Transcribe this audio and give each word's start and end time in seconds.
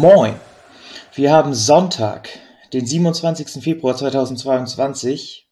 Moin! 0.00 0.36
Wir 1.12 1.32
haben 1.32 1.54
Sonntag, 1.54 2.28
den 2.72 2.86
27. 2.86 3.60
Februar 3.60 3.96
2022. 3.96 5.48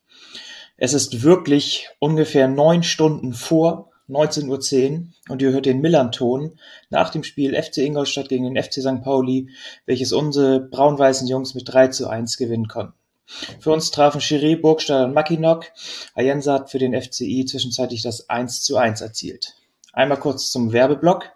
Es 0.77 0.93
ist 0.93 1.25
wirklich 1.25 1.89
ungefähr 1.99 2.47
neun 2.47 2.85
Stunden 2.85 3.33
vor 3.33 3.91
19.10 4.09 4.93
Uhr 4.93 5.07
und 5.31 5.43
ihr 5.43 5.51
hört 5.51 5.67
den 5.67 5.81
Millanton 5.81 6.61
nach 6.91 7.11
dem 7.11 7.25
Spiel 7.25 7.61
FC 7.61 7.79
Ingolstadt 7.79 8.29
gegen 8.29 8.45
den 8.45 8.63
FC 8.63 8.75
St. 8.75 9.03
Pauli, 9.03 9.49
welches 9.85 10.13
unsere 10.13 10.61
braun-weißen 10.61 11.27
Jungs 11.27 11.57
mit 11.57 11.65
3 11.67 11.89
zu 11.89 12.09
1 12.09 12.37
gewinnen 12.37 12.69
konnten. 12.69 12.95
Für 13.59 13.73
uns 13.73 13.91
trafen 13.91 14.21
Chiré, 14.21 14.61
Burgstaller 14.61 15.07
und 15.07 15.15
Mackinock. 15.15 15.73
Ayensa 16.15 16.53
hat 16.53 16.71
für 16.71 16.79
den 16.79 16.95
FCI 16.95 17.47
zwischenzeitlich 17.47 18.03
das 18.03 18.31
1 18.31 18.63
zu 18.63 18.77
1 18.77 19.01
erzielt. 19.01 19.57
Einmal 19.97 20.21
kurz 20.21 20.51
zum 20.51 20.73
Werbeblock. 20.73 21.33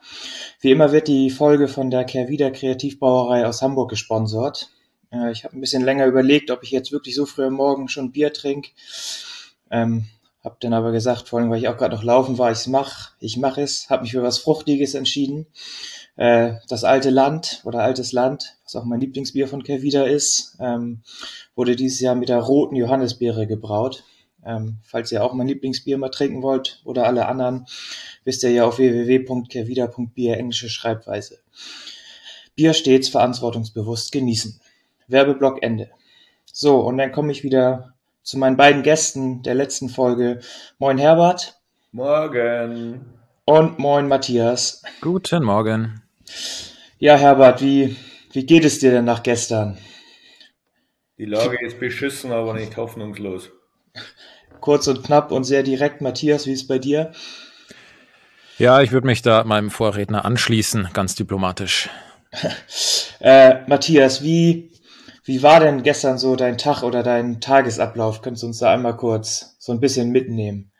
Wie 0.62 0.70
immer 0.70 0.92
wird 0.92 1.08
die 1.08 1.30
Folge 1.30 1.68
von 1.68 1.90
der 1.90 2.04
Kehrwieder 2.04 2.50
Kreativbrauerei 2.50 3.46
aus 3.46 3.62
Hamburg 3.62 3.88
gesponsert. 3.88 4.68
Äh, 5.10 5.32
ich 5.32 5.44
habe 5.44 5.56
ein 5.56 5.62
bisschen 5.62 5.82
länger 5.82 6.04
überlegt, 6.04 6.50
ob 6.50 6.62
ich 6.62 6.70
jetzt 6.70 6.92
wirklich 6.92 7.14
so 7.14 7.24
früh 7.24 7.46
am 7.46 7.54
Morgen 7.54 7.88
schon 7.88 8.12
Bier 8.12 8.30
trinke. 8.34 8.68
Ähm, 9.70 10.04
hab 10.44 10.60
dann 10.60 10.74
aber 10.74 10.92
gesagt, 10.92 11.30
vor 11.30 11.38
allem 11.38 11.50
weil 11.50 11.60
ich 11.60 11.68
auch 11.68 11.78
gerade 11.78 11.96
noch 11.96 12.02
laufen 12.02 12.36
war, 12.36 12.52
ich 12.52 12.66
mach, 12.66 13.12
ich 13.20 13.38
mache 13.38 13.62
es, 13.62 13.88
habe 13.88 14.02
mich 14.02 14.12
für 14.12 14.22
was 14.22 14.36
Fruchtiges 14.36 14.94
entschieden. 14.94 15.46
Äh, 16.16 16.56
das 16.68 16.84
alte 16.84 17.08
Land 17.08 17.62
oder 17.64 17.80
altes 17.80 18.12
Land, 18.12 18.58
was 18.64 18.76
auch 18.76 18.84
mein 18.84 19.00
Lieblingsbier 19.00 19.48
von 19.48 19.62
Kehrwieder 19.62 20.08
ist, 20.10 20.58
ähm, 20.60 21.00
wurde 21.54 21.74
dieses 21.74 22.00
Jahr 22.00 22.14
mit 22.14 22.28
der 22.28 22.38
roten 22.38 22.76
Johannisbeere 22.76 23.46
gebraut. 23.46 24.04
Ähm, 24.44 24.78
falls 24.82 25.12
ihr 25.12 25.22
auch 25.22 25.34
mein 25.34 25.48
Lieblingsbier 25.48 25.98
mal 25.98 26.08
trinken 26.08 26.42
wollt 26.42 26.80
oder 26.84 27.06
alle 27.06 27.26
anderen, 27.26 27.66
wisst 28.24 28.42
ihr 28.42 28.50
ja 28.50 28.64
auf 28.64 28.78
www.kervida.bier 28.78 30.36
englische 30.36 30.68
Schreibweise. 30.68 31.38
Bier 32.56 32.72
stets 32.72 33.08
verantwortungsbewusst 33.08 34.12
genießen. 34.12 34.60
Werbeblock 35.08 35.62
Ende. 35.62 35.90
So, 36.46 36.80
und 36.80 36.98
dann 36.98 37.12
komme 37.12 37.32
ich 37.32 37.44
wieder 37.44 37.94
zu 38.22 38.38
meinen 38.38 38.56
beiden 38.56 38.82
Gästen 38.82 39.42
der 39.42 39.54
letzten 39.54 39.88
Folge. 39.88 40.40
Moin 40.78 40.98
Herbert. 40.98 41.60
Morgen. 41.92 43.14
Und 43.44 43.78
moin 43.78 44.08
Matthias. 44.08 44.82
Guten 45.00 45.44
Morgen. 45.44 46.02
Ja, 46.98 47.16
Herbert, 47.16 47.60
wie, 47.62 47.96
wie 48.32 48.46
geht 48.46 48.64
es 48.64 48.78
dir 48.78 48.90
denn 48.90 49.04
nach 49.04 49.22
gestern? 49.22 49.78
Die 51.18 51.24
Lage 51.24 51.58
ist 51.66 51.80
beschissen, 51.80 52.32
aber 52.32 52.54
nicht 52.54 52.76
hoffnungslos 52.76 53.50
kurz 54.60 54.86
und 54.88 55.02
knapp 55.02 55.32
und 55.32 55.44
sehr 55.44 55.62
direkt. 55.62 56.00
Matthias, 56.00 56.46
wie 56.46 56.52
ist 56.52 56.62
es 56.62 56.66
bei 56.68 56.78
dir? 56.78 57.12
Ja, 58.58 58.82
ich 58.82 58.92
würde 58.92 59.06
mich 59.06 59.22
da 59.22 59.44
meinem 59.44 59.70
Vorredner 59.70 60.24
anschließen, 60.24 60.90
ganz 60.92 61.14
diplomatisch. 61.14 61.88
äh, 63.20 63.66
Matthias, 63.66 64.22
wie, 64.22 64.70
wie 65.24 65.42
war 65.42 65.60
denn 65.60 65.82
gestern 65.82 66.18
so 66.18 66.36
dein 66.36 66.58
Tag 66.58 66.82
oder 66.82 67.02
dein 67.02 67.40
Tagesablauf? 67.40 68.20
Könntest 68.22 68.42
du 68.42 68.48
uns 68.48 68.58
da 68.58 68.72
einmal 68.72 68.96
kurz 68.96 69.56
so 69.58 69.72
ein 69.72 69.80
bisschen 69.80 70.10
mitnehmen? 70.10 70.70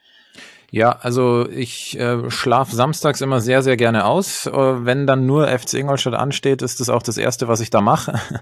Ja, 0.73 0.93
also 1.01 1.49
ich 1.49 1.99
äh, 1.99 2.31
schlafe 2.31 2.77
samstags 2.77 3.21
immer 3.21 3.41
sehr, 3.41 3.63
sehr 3.63 3.77
gerne 3.77 4.05
aus. 4.05 4.47
Äh, 4.47 4.53
wenn 4.53 5.07
dann 5.07 5.27
nur 5.27 5.49
FC 5.49 5.75
Ingolstadt 5.75 6.15
ansteht, 6.15 6.63
ist 6.63 6.79
das 6.79 6.89
auch 6.89 7.03
das 7.03 7.17
Erste, 7.17 7.49
was 7.49 7.61
ich 7.61 7.71
da 7.71 7.81
mache. 7.81 8.21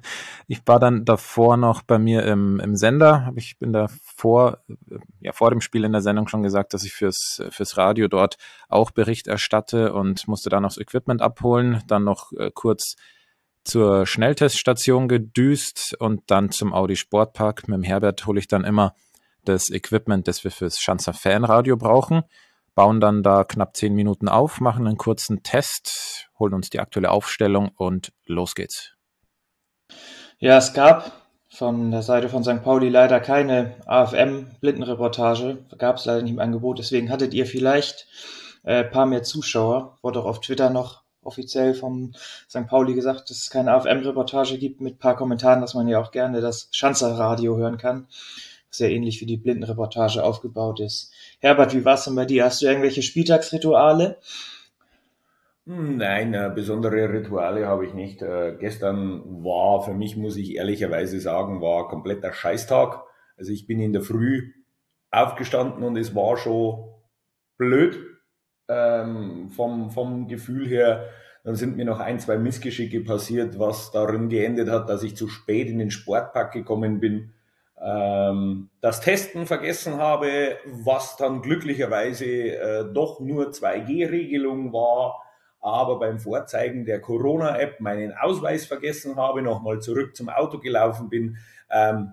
Ich 0.50 0.62
war 0.64 0.80
dann 0.80 1.04
davor 1.04 1.58
noch 1.58 1.82
bei 1.82 1.98
mir 1.98 2.24
im, 2.24 2.58
im 2.58 2.74
Sender. 2.74 3.32
Ich 3.36 3.58
bin 3.58 3.74
da 3.74 3.88
vor, 4.16 4.60
ja, 5.20 5.32
vor 5.32 5.50
dem 5.50 5.60
Spiel 5.60 5.84
in 5.84 5.92
der 5.92 6.00
Sendung 6.00 6.26
schon 6.26 6.42
gesagt, 6.42 6.72
dass 6.72 6.84
ich 6.84 6.94
fürs, 6.94 7.42
fürs 7.50 7.76
Radio 7.76 8.08
dort 8.08 8.38
auch 8.70 8.90
Bericht 8.90 9.26
erstatte 9.26 9.92
und 9.92 10.26
musste 10.26 10.48
da 10.48 10.58
noch 10.60 10.70
das 10.70 10.78
Equipment 10.78 11.20
abholen. 11.20 11.82
Dann 11.86 12.04
noch 12.04 12.32
äh, 12.32 12.50
kurz 12.54 12.96
zur 13.62 14.06
Schnellteststation 14.06 15.06
gedüst 15.06 15.94
und 15.98 16.22
dann 16.28 16.50
zum 16.50 16.72
Audi 16.72 16.96
Sportpark. 16.96 17.68
Mit 17.68 17.76
dem 17.76 17.82
Herbert 17.82 18.24
hole 18.26 18.40
ich 18.40 18.48
dann 18.48 18.64
immer 18.64 18.94
das 19.48 19.70
Equipment, 19.70 20.28
das 20.28 20.44
wir 20.44 20.50
fürs 20.50 20.78
Schanzer 20.78 21.12
Fanradio 21.12 21.76
brauchen, 21.76 22.22
bauen 22.74 23.00
dann 23.00 23.22
da 23.22 23.42
knapp 23.42 23.76
zehn 23.76 23.94
Minuten 23.94 24.28
auf, 24.28 24.60
machen 24.60 24.86
einen 24.86 24.98
kurzen 24.98 25.42
Test, 25.42 26.28
holen 26.38 26.54
uns 26.54 26.70
die 26.70 26.78
aktuelle 26.78 27.10
Aufstellung 27.10 27.70
und 27.76 28.12
los 28.24 28.54
geht's. 28.54 28.94
Ja, 30.38 30.58
es 30.58 30.74
gab 30.74 31.10
von 31.48 31.90
der 31.90 32.02
Seite 32.02 32.28
von 32.28 32.44
St. 32.44 32.62
Pauli 32.62 32.88
leider 32.88 33.18
keine 33.18 33.74
AFM-Blindenreportage, 33.86 35.58
gab 35.76 35.96
es 35.96 36.04
leider 36.04 36.22
nicht 36.22 36.32
im 36.32 36.38
Angebot, 36.38 36.78
deswegen 36.78 37.10
hattet 37.10 37.34
ihr 37.34 37.46
vielleicht 37.46 38.06
ein 38.62 38.70
äh, 38.72 38.84
paar 38.84 39.06
mehr 39.06 39.24
Zuschauer, 39.24 39.98
wurde 40.02 40.20
auch 40.20 40.26
auf 40.26 40.40
Twitter 40.40 40.70
noch 40.70 41.02
offiziell 41.22 41.74
vom 41.74 42.12
St. 42.48 42.68
Pauli 42.68 42.94
gesagt, 42.94 43.30
dass 43.30 43.38
es 43.38 43.50
keine 43.50 43.72
AFM-Reportage 43.72 44.58
gibt 44.58 44.80
mit 44.80 44.94
ein 44.94 44.98
paar 44.98 45.16
Kommentaren, 45.16 45.60
dass 45.60 45.74
man 45.74 45.88
ja 45.88 46.00
auch 46.00 46.12
gerne 46.12 46.40
das 46.40 46.68
Schanzer 46.70 47.18
Radio 47.18 47.56
hören 47.56 47.76
kann 47.76 48.06
sehr 48.70 48.90
ähnlich 48.90 49.20
wie 49.20 49.26
die 49.26 49.36
Blindenreportage 49.36 50.22
aufgebaut 50.22 50.80
ist. 50.80 51.12
Herbert, 51.40 51.74
wie 51.74 51.84
war 51.84 51.94
es 51.94 52.04
denn 52.04 52.14
bei 52.14 52.24
dir? 52.24 52.44
Hast 52.44 52.62
du 52.62 52.66
irgendwelche 52.66 53.02
Spieltagsrituale? 53.02 54.18
Nein, 55.64 56.32
äh, 56.32 56.50
besondere 56.54 57.12
Rituale 57.12 57.66
habe 57.66 57.84
ich 57.84 57.92
nicht. 57.92 58.22
Äh, 58.22 58.56
gestern 58.58 59.44
war 59.44 59.82
für 59.82 59.92
mich, 59.92 60.16
muss 60.16 60.36
ich 60.36 60.56
ehrlicherweise 60.56 61.20
sagen, 61.20 61.60
war 61.60 61.88
kompletter 61.88 62.32
Scheißtag. 62.32 63.04
Also 63.36 63.52
ich 63.52 63.66
bin 63.66 63.78
in 63.78 63.92
der 63.92 64.02
Früh 64.02 64.52
aufgestanden 65.10 65.84
und 65.84 65.96
es 65.96 66.14
war 66.14 66.36
schon 66.38 66.88
blöd 67.58 67.98
ähm, 68.68 69.50
vom, 69.50 69.90
vom 69.90 70.26
Gefühl 70.26 70.66
her. 70.66 71.10
Dann 71.44 71.54
sind 71.54 71.76
mir 71.76 71.84
noch 71.84 72.00
ein, 72.00 72.18
zwei 72.18 72.38
Missgeschicke 72.38 73.00
passiert, 73.00 73.58
was 73.58 73.90
darin 73.90 74.28
geendet 74.28 74.70
hat, 74.70 74.88
dass 74.88 75.02
ich 75.02 75.16
zu 75.16 75.28
spät 75.28 75.68
in 75.68 75.78
den 75.78 75.90
Sportpark 75.90 76.52
gekommen 76.52 77.00
bin 77.00 77.34
ähm, 77.80 78.70
das 78.80 79.00
Testen 79.00 79.46
vergessen 79.46 79.98
habe, 79.98 80.58
was 80.64 81.16
dann 81.16 81.42
glücklicherweise 81.42 82.26
äh, 82.26 82.92
doch 82.92 83.20
nur 83.20 83.50
2G-Regelung 83.50 84.72
war, 84.72 85.22
aber 85.60 85.98
beim 85.98 86.18
Vorzeigen 86.18 86.84
der 86.84 87.00
Corona-App 87.00 87.80
meinen 87.80 88.12
Ausweis 88.12 88.66
vergessen 88.66 89.16
habe, 89.16 89.42
nochmal 89.42 89.80
zurück 89.80 90.16
zum 90.16 90.28
Auto 90.28 90.58
gelaufen 90.58 91.08
bin. 91.08 91.38
Ähm, 91.70 92.12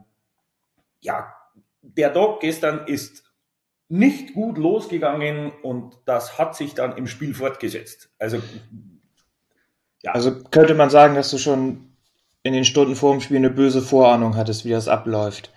ja, 1.02 1.34
der 1.82 2.10
Dog 2.10 2.42
gestern 2.42 2.88
ist 2.88 3.24
nicht 3.88 4.34
gut 4.34 4.58
losgegangen 4.58 5.52
und 5.62 5.98
das 6.06 6.40
hat 6.40 6.56
sich 6.56 6.74
dann 6.74 6.98
im 6.98 7.08
Spiel 7.08 7.34
fortgesetzt. 7.34 8.10
Also, 8.18 8.42
ja. 10.02 10.12
Also 10.12 10.44
könnte 10.46 10.74
man 10.74 10.90
sagen, 10.90 11.16
dass 11.16 11.30
du 11.32 11.38
schon 11.38 11.95
in 12.46 12.54
den 12.54 12.64
Stunden 12.64 12.96
vor 12.96 13.12
dem 13.12 13.22
Spiel 13.22 13.38
eine 13.38 13.50
böse 13.50 13.82
Vorahnung 13.82 14.38
hattest, 14.38 14.66
wie 14.66 14.70
das 14.70 14.88
abläuft. 14.88 15.50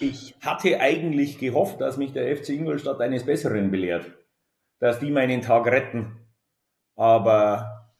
Ich 0.00 0.34
hatte 0.40 0.80
eigentlich 0.80 1.38
gehofft, 1.38 1.82
dass 1.82 1.98
mich 1.98 2.14
der 2.14 2.34
FC 2.34 2.50
Ingolstadt 2.50 3.02
eines 3.02 3.26
Besseren 3.26 3.70
belehrt, 3.70 4.06
dass 4.80 4.98
die 4.98 5.10
meinen 5.10 5.42
Tag 5.42 5.66
retten. 5.66 6.16
Aber 6.96 7.90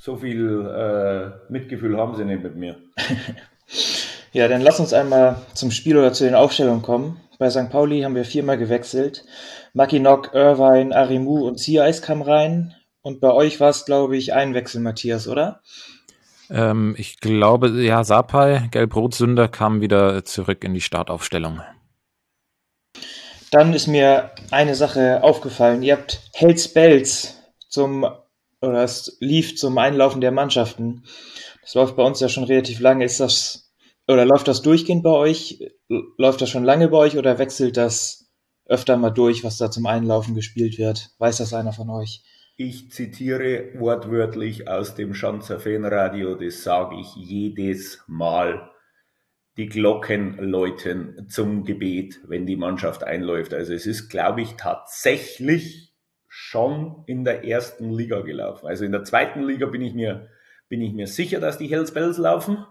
so 0.00 0.16
viel 0.16 0.66
äh, 0.66 1.52
Mitgefühl 1.52 1.98
haben 1.98 2.16
sie 2.16 2.24
nicht 2.24 2.42
mit 2.42 2.56
mir. 2.56 2.78
ja, 4.32 4.48
dann 4.48 4.62
lass 4.62 4.80
uns 4.80 4.94
einmal 4.94 5.36
zum 5.52 5.70
Spiel 5.70 5.98
oder 5.98 6.14
zu 6.14 6.24
den 6.24 6.34
Aufstellungen 6.34 6.80
kommen. 6.80 7.20
Bei 7.38 7.50
St. 7.50 7.68
Pauli 7.68 8.00
haben 8.00 8.14
wir 8.14 8.24
viermal 8.24 8.56
gewechselt. 8.56 9.26
Mackinock, 9.74 10.30
Irvine, 10.32 10.96
Arimu 10.96 11.46
und 11.46 11.58
Ziereis 11.58 12.00
kamen 12.00 12.22
rein. 12.22 12.74
Und 13.02 13.20
bei 13.20 13.30
euch 13.30 13.60
war 13.60 13.68
es, 13.68 13.84
glaube 13.84 14.16
ich, 14.16 14.32
ein 14.32 14.54
Wechsel, 14.54 14.80
Matthias, 14.80 15.28
oder? 15.28 15.60
Ähm, 16.50 16.94
ich 16.98 17.20
glaube, 17.20 17.68
ja, 17.82 18.04
Sapai, 18.04 18.68
Gelb-Rot-Sünder, 18.70 19.48
kam 19.48 19.80
wieder 19.80 20.24
zurück 20.24 20.64
in 20.64 20.74
die 20.74 20.80
Startaufstellung. 20.80 21.60
Dann 23.50 23.72
ist 23.72 23.86
mir 23.86 24.32
eine 24.50 24.74
Sache 24.74 25.22
aufgefallen. 25.22 25.82
Ihr 25.82 25.96
habt 25.96 26.20
Hells 26.34 26.72
Bells 26.72 27.36
zum, 27.68 28.06
oder 28.60 28.82
es 28.82 29.16
lief 29.20 29.56
zum 29.56 29.78
Einlaufen 29.78 30.20
der 30.20 30.32
Mannschaften. 30.32 31.04
Das 31.62 31.74
läuft 31.74 31.96
bei 31.96 32.02
uns 32.02 32.20
ja 32.20 32.28
schon 32.28 32.44
relativ 32.44 32.80
lange. 32.80 33.04
Ist 33.04 33.20
das, 33.20 33.72
oder 34.08 34.24
läuft 34.24 34.48
das 34.48 34.62
durchgehend 34.62 35.02
bei 35.02 35.10
euch? 35.10 35.60
Läuft 35.88 36.40
das 36.40 36.50
schon 36.50 36.64
lange 36.64 36.88
bei 36.88 36.98
euch 36.98 37.16
oder 37.16 37.38
wechselt 37.38 37.76
das 37.76 38.26
öfter 38.66 38.96
mal 38.96 39.10
durch, 39.10 39.44
was 39.44 39.58
da 39.58 39.70
zum 39.70 39.86
Einlaufen 39.86 40.34
gespielt 40.34 40.78
wird? 40.78 41.10
Weiß 41.18 41.38
das 41.38 41.54
einer 41.54 41.72
von 41.72 41.88
euch? 41.90 42.22
Ich 42.58 42.90
zitiere 42.90 43.78
wortwörtlich 43.78 44.66
aus 44.68 44.94
dem 44.94 45.14
Schanzer 45.14 45.60
Fanradio, 45.60 46.34
das 46.34 46.62
sage 46.62 46.96
ich 46.98 47.14
jedes 47.14 48.02
Mal. 48.06 48.70
Die 49.58 49.66
Glocken 49.66 50.36
läuten 50.38 51.28
zum 51.28 51.64
Gebet, 51.64 52.20
wenn 52.26 52.46
die 52.46 52.56
Mannschaft 52.56 53.04
einläuft. 53.04 53.52
Also 53.54 53.74
es 53.74 53.86
ist, 53.86 54.08
glaube 54.08 54.40
ich, 54.42 54.54
tatsächlich 54.54 55.94
schon 56.28 57.04
in 57.06 57.24
der 57.24 57.44
ersten 57.44 57.90
Liga 57.90 58.20
gelaufen. 58.22 58.66
Also 58.66 58.84
in 58.84 58.92
der 58.92 59.04
zweiten 59.04 59.42
Liga 59.42 59.66
bin 59.66 59.82
ich 59.82 59.94
mir, 59.94 60.28
bin 60.68 60.80
ich 60.80 60.92
mir 60.94 61.06
sicher, 61.06 61.40
dass 61.40 61.58
die 61.58 61.68
Hells 61.68 61.92
Bells 61.92 62.18
laufen. 62.18 62.64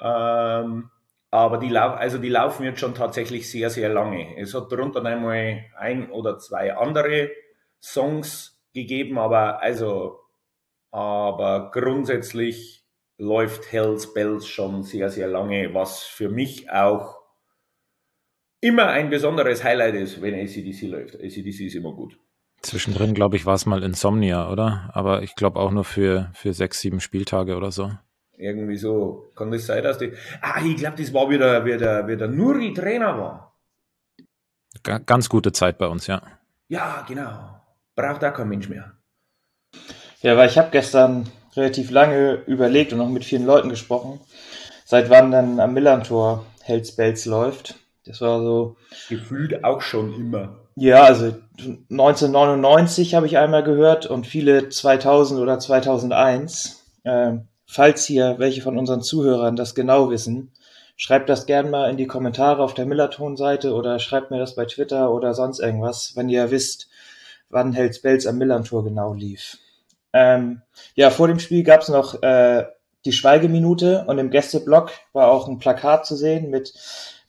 Ähm, 0.00 0.90
Aber 1.30 1.58
die, 1.58 1.76
also 1.76 2.18
die 2.18 2.28
laufen 2.28 2.64
jetzt 2.64 2.80
schon 2.80 2.94
tatsächlich 2.94 3.50
sehr, 3.50 3.70
sehr 3.70 3.88
lange. 3.90 4.38
Es 4.38 4.54
hat 4.54 4.70
darunter 4.72 5.04
einmal 5.04 5.64
ein 5.76 6.10
oder 6.10 6.38
zwei 6.38 6.74
andere 6.76 7.30
Songs 7.80 8.55
gegeben, 8.76 9.18
aber 9.18 9.60
also, 9.60 10.20
aber 10.92 11.72
grundsätzlich 11.72 12.84
läuft 13.18 13.72
Hells 13.72 14.14
Bells 14.14 14.46
schon 14.46 14.84
sehr, 14.84 15.10
sehr 15.10 15.26
lange, 15.26 15.74
was 15.74 16.04
für 16.04 16.28
mich 16.28 16.70
auch 16.70 17.18
immer 18.60 18.88
ein 18.88 19.10
besonderes 19.10 19.64
Highlight 19.64 19.94
ist, 19.94 20.22
wenn 20.22 20.34
ACDC 20.34 20.82
läuft. 20.82 21.14
ACDC 21.16 21.60
ist 21.62 21.74
immer 21.74 21.92
gut. 21.92 22.18
Zwischendrin, 22.62 23.14
glaube 23.14 23.36
ich, 23.36 23.46
war 23.46 23.54
es 23.54 23.66
mal 23.66 23.82
Insomnia, 23.82 24.50
oder? 24.50 24.90
Aber 24.92 25.22
ich 25.22 25.34
glaube 25.34 25.60
auch 25.60 25.70
nur 25.70 25.84
für, 25.84 26.30
für 26.34 26.52
sechs, 26.52 26.80
sieben 26.80 27.00
Spieltage 27.00 27.56
oder 27.56 27.70
so. 27.70 27.92
Irgendwie 28.38 28.76
so. 28.76 29.30
Kann 29.34 29.50
das 29.50 29.66
sein, 29.66 29.82
dass 29.82 29.98
die. 29.98 30.12
Ah, 30.40 30.60
ich 30.64 30.76
glaube, 30.76 30.96
das 30.96 31.12
war 31.14 31.30
wieder, 31.30 31.64
wieder, 31.64 32.06
wieder 32.06 32.28
Nuri 32.28 32.74
Trainer 32.74 33.18
war. 33.18 33.56
Ganz 34.82 35.28
gute 35.28 35.52
Zeit 35.52 35.78
bei 35.78 35.86
uns, 35.86 36.06
ja. 36.06 36.22
Ja, 36.68 37.04
genau. 37.08 37.60
Braucht 37.96 38.22
da 38.22 38.30
kein 38.30 38.48
Mensch 38.48 38.68
mehr. 38.68 38.92
Ja, 40.20 40.36
weil 40.36 40.48
ich 40.48 40.58
habe 40.58 40.70
gestern 40.70 41.28
relativ 41.56 41.90
lange 41.90 42.34
überlegt 42.46 42.92
und 42.92 43.00
auch 43.00 43.08
mit 43.08 43.24
vielen 43.24 43.46
Leuten 43.46 43.70
gesprochen, 43.70 44.20
seit 44.84 45.10
wann 45.10 45.30
dann 45.30 45.58
am 45.58 45.72
Millantor 45.74 46.46
Hells 46.62 46.94
Bells 46.94 47.24
läuft. 47.24 47.74
Das 48.04 48.20
war 48.20 48.40
so. 48.40 48.76
Gefühlt 49.08 49.64
auch 49.64 49.80
schon 49.80 50.14
immer. 50.14 50.56
Ja, 50.76 51.04
also 51.04 51.34
1999 51.58 53.14
habe 53.14 53.26
ich 53.26 53.38
einmal 53.38 53.64
gehört 53.64 54.06
und 54.06 54.26
viele 54.26 54.68
2000 54.68 55.40
oder 55.40 55.58
2001. 55.58 56.84
Ähm, 57.04 57.48
falls 57.66 58.04
hier 58.04 58.34
welche 58.38 58.60
von 58.60 58.78
unseren 58.78 59.02
Zuhörern 59.02 59.56
das 59.56 59.74
genau 59.74 60.10
wissen, 60.10 60.52
schreibt 60.96 61.28
das 61.28 61.46
gern 61.46 61.70
mal 61.70 61.90
in 61.90 61.96
die 61.96 62.06
Kommentare 62.06 62.62
auf 62.62 62.74
der 62.74 62.86
Millerton-Seite 62.86 63.72
oder 63.72 63.98
schreibt 63.98 64.30
mir 64.30 64.38
das 64.38 64.54
bei 64.54 64.66
Twitter 64.66 65.10
oder 65.10 65.34
sonst 65.34 65.60
irgendwas, 65.60 66.12
wenn 66.14 66.28
ihr 66.28 66.50
wisst, 66.50 66.88
wann 67.50 67.72
Hells 67.72 68.02
Bells 68.02 68.26
am 68.26 68.38
Millantor 68.38 68.84
genau 68.84 69.14
lief. 69.14 69.58
Ähm, 70.12 70.62
ja, 70.94 71.10
vor 71.10 71.28
dem 71.28 71.38
Spiel 71.38 71.62
gab's 71.62 71.88
noch 71.88 72.22
äh, 72.22 72.64
die 73.04 73.12
Schweigeminute 73.12 74.04
und 74.06 74.18
im 74.18 74.30
Gästeblock 74.30 74.90
war 75.12 75.30
auch 75.30 75.48
ein 75.48 75.58
Plakat 75.58 76.06
zu 76.06 76.16
sehen 76.16 76.50
mit 76.50 76.74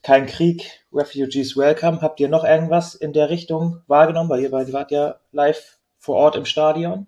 Kein 0.02 0.25
Krieg, 0.25 0.84
Refugees 0.94 1.56
Welcome. 1.58 2.02
Habt 2.02 2.19
ihr 2.19 2.30
noch 2.30 2.44
irgendwas 2.44 2.96
in 2.96 3.14
der 3.14 3.30
Richtung 3.30 3.81
wahrgenommen? 3.88 4.30
Weil 4.30 4.42
ihr, 4.42 4.52
ihr 4.52 4.74
wart 4.74 4.92
ja 4.92 5.16
live 5.31 5.78
vor 5.98 6.16
Ort 6.16 6.36
im 6.36 6.46
Stadion. 6.46 7.08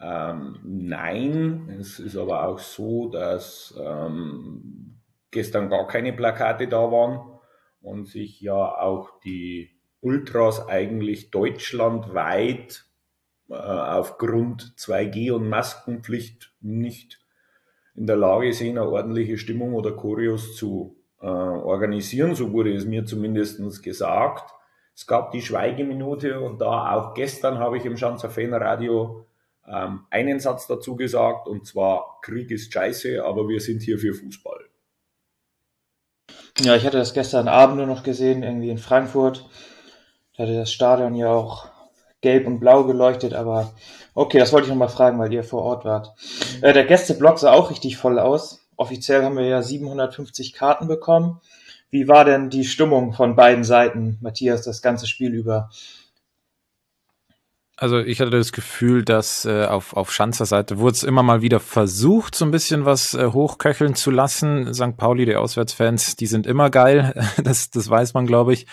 Ähm, 0.00 0.60
nein, 0.62 1.76
es 1.80 1.98
ist 1.98 2.16
aber 2.16 2.46
auch 2.46 2.58
so, 2.58 3.08
dass 3.08 3.74
ähm, 3.80 4.96
gestern 5.30 5.68
gar 5.68 5.86
keine 5.86 6.12
Plakate 6.12 6.68
da 6.68 6.90
waren 6.90 7.20
und 7.80 8.06
sich 8.06 8.40
ja 8.40 8.54
auch 8.54 9.20
die 9.24 9.75
Ultras 10.00 10.68
eigentlich 10.68 11.30
deutschlandweit 11.30 12.84
äh, 13.48 13.54
aufgrund 13.54 14.74
2G 14.76 15.32
und 15.32 15.48
Maskenpflicht 15.48 16.52
nicht 16.60 17.20
in 17.94 18.06
der 18.06 18.16
Lage 18.16 18.52
sehen, 18.52 18.78
eine 18.78 18.88
ordentliche 18.88 19.38
Stimmung 19.38 19.74
oder 19.74 19.92
Choreos 19.92 20.54
zu 20.56 20.96
äh, 21.20 21.26
organisieren. 21.26 22.34
So 22.34 22.52
wurde 22.52 22.74
es 22.74 22.84
mir 22.84 23.04
zumindest 23.04 23.82
gesagt. 23.82 24.52
Es 24.94 25.06
gab 25.06 25.30
die 25.32 25.42
Schweigeminute 25.42 26.40
und 26.40 26.60
da 26.60 26.92
auch 26.94 27.14
gestern 27.14 27.58
habe 27.58 27.78
ich 27.78 27.84
im 27.84 27.96
Schanzer 27.96 28.30
Fanradio 28.30 29.26
ähm, 29.66 30.06
einen 30.10 30.40
Satz 30.40 30.66
dazu 30.66 30.96
gesagt 30.96 31.48
und 31.48 31.66
zwar 31.66 32.20
Krieg 32.22 32.50
ist 32.50 32.72
scheiße, 32.72 33.24
aber 33.24 33.48
wir 33.48 33.60
sind 33.60 33.82
hier 33.82 33.98
für 33.98 34.14
Fußball. 34.14 34.60
Ja, 36.60 36.74
ich 36.74 36.86
hatte 36.86 36.96
das 36.96 37.12
gestern 37.12 37.48
Abend 37.48 37.76
nur 37.76 37.86
noch 37.86 38.02
gesehen, 38.02 38.42
irgendwie 38.42 38.70
in 38.70 38.78
Frankfurt. 38.78 39.48
Da 40.36 40.44
hatte 40.44 40.56
das 40.56 40.72
Stadion 40.72 41.14
ja 41.14 41.30
auch 41.30 41.68
gelb 42.20 42.46
und 42.46 42.60
blau 42.60 42.84
geleuchtet, 42.84 43.34
aber 43.34 43.72
okay, 44.14 44.38
das 44.38 44.52
wollte 44.52 44.66
ich 44.66 44.70
nochmal 44.70 44.88
fragen, 44.88 45.18
weil 45.18 45.32
ihr 45.32 45.44
vor 45.44 45.62
Ort 45.62 45.84
wart. 45.84 46.14
Äh, 46.60 46.72
der 46.72 46.84
Gästeblock 46.84 47.38
sah 47.38 47.52
auch 47.52 47.70
richtig 47.70 47.96
voll 47.96 48.18
aus. 48.18 48.66
Offiziell 48.76 49.22
haben 49.22 49.36
wir 49.36 49.46
ja 49.46 49.62
750 49.62 50.52
Karten 50.52 50.88
bekommen. 50.88 51.40
Wie 51.90 52.08
war 52.08 52.24
denn 52.24 52.50
die 52.50 52.64
Stimmung 52.64 53.12
von 53.12 53.36
beiden 53.36 53.64
Seiten, 53.64 54.18
Matthias, 54.20 54.62
das 54.62 54.82
ganze 54.82 55.06
Spiel 55.06 55.32
über? 55.32 55.70
Also 57.78 57.98
ich 57.98 58.20
hatte 58.20 58.30
das 58.30 58.52
Gefühl, 58.52 59.04
dass 59.04 59.44
äh, 59.44 59.66
auf, 59.66 59.96
auf 59.96 60.12
Schanzer 60.12 60.46
Seite 60.46 60.78
wurde 60.78 60.96
es 60.96 61.02
immer 61.02 61.22
mal 61.22 61.42
wieder 61.42 61.60
versucht, 61.60 62.34
so 62.34 62.46
ein 62.46 62.50
bisschen 62.50 62.86
was 62.86 63.12
äh, 63.12 63.26
hochköcheln 63.26 63.94
zu 63.94 64.10
lassen. 64.10 64.72
St. 64.72 64.96
Pauli, 64.96 65.26
die 65.26 65.36
Auswärtsfans, 65.36 66.16
die 66.16 66.26
sind 66.26 66.46
immer 66.46 66.70
geil, 66.70 67.14
das, 67.44 67.70
das 67.70 67.88
weiß 67.88 68.14
man, 68.14 68.26
glaube 68.26 68.54
ich. 68.54 68.66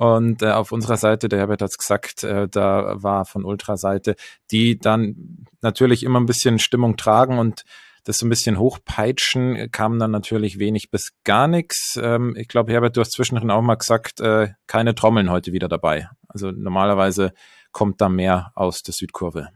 Und 0.00 0.40
äh, 0.40 0.52
auf 0.52 0.72
unserer 0.72 0.96
Seite, 0.96 1.28
der 1.28 1.40
Herbert 1.40 1.60
hat's 1.60 1.76
gesagt, 1.76 2.24
äh, 2.24 2.48
da 2.48 3.02
war 3.02 3.26
von 3.26 3.44
Ultraseite, 3.44 4.16
die 4.50 4.78
dann 4.78 5.44
natürlich 5.60 6.04
immer 6.04 6.18
ein 6.18 6.24
bisschen 6.24 6.58
Stimmung 6.58 6.96
tragen 6.96 7.38
und 7.38 7.64
das 8.04 8.16
so 8.16 8.24
ein 8.24 8.30
bisschen 8.30 8.58
hochpeitschen, 8.58 9.70
kam 9.72 9.98
dann 9.98 10.10
natürlich 10.10 10.58
wenig 10.58 10.90
bis 10.90 11.12
gar 11.24 11.48
nichts. 11.48 12.00
Ähm, 12.02 12.34
ich 12.34 12.48
glaube, 12.48 12.72
Herbert, 12.72 12.96
du 12.96 13.02
hast 13.02 13.12
zwischendrin 13.12 13.50
auch 13.50 13.60
mal 13.60 13.74
gesagt, 13.74 14.20
äh, 14.20 14.48
keine 14.66 14.94
Trommeln 14.94 15.30
heute 15.30 15.52
wieder 15.52 15.68
dabei. 15.68 16.08
Also 16.28 16.50
normalerweise 16.50 17.34
kommt 17.70 18.00
da 18.00 18.08
mehr 18.08 18.52
aus 18.54 18.82
der 18.82 18.94
Südkurve. 18.94 19.50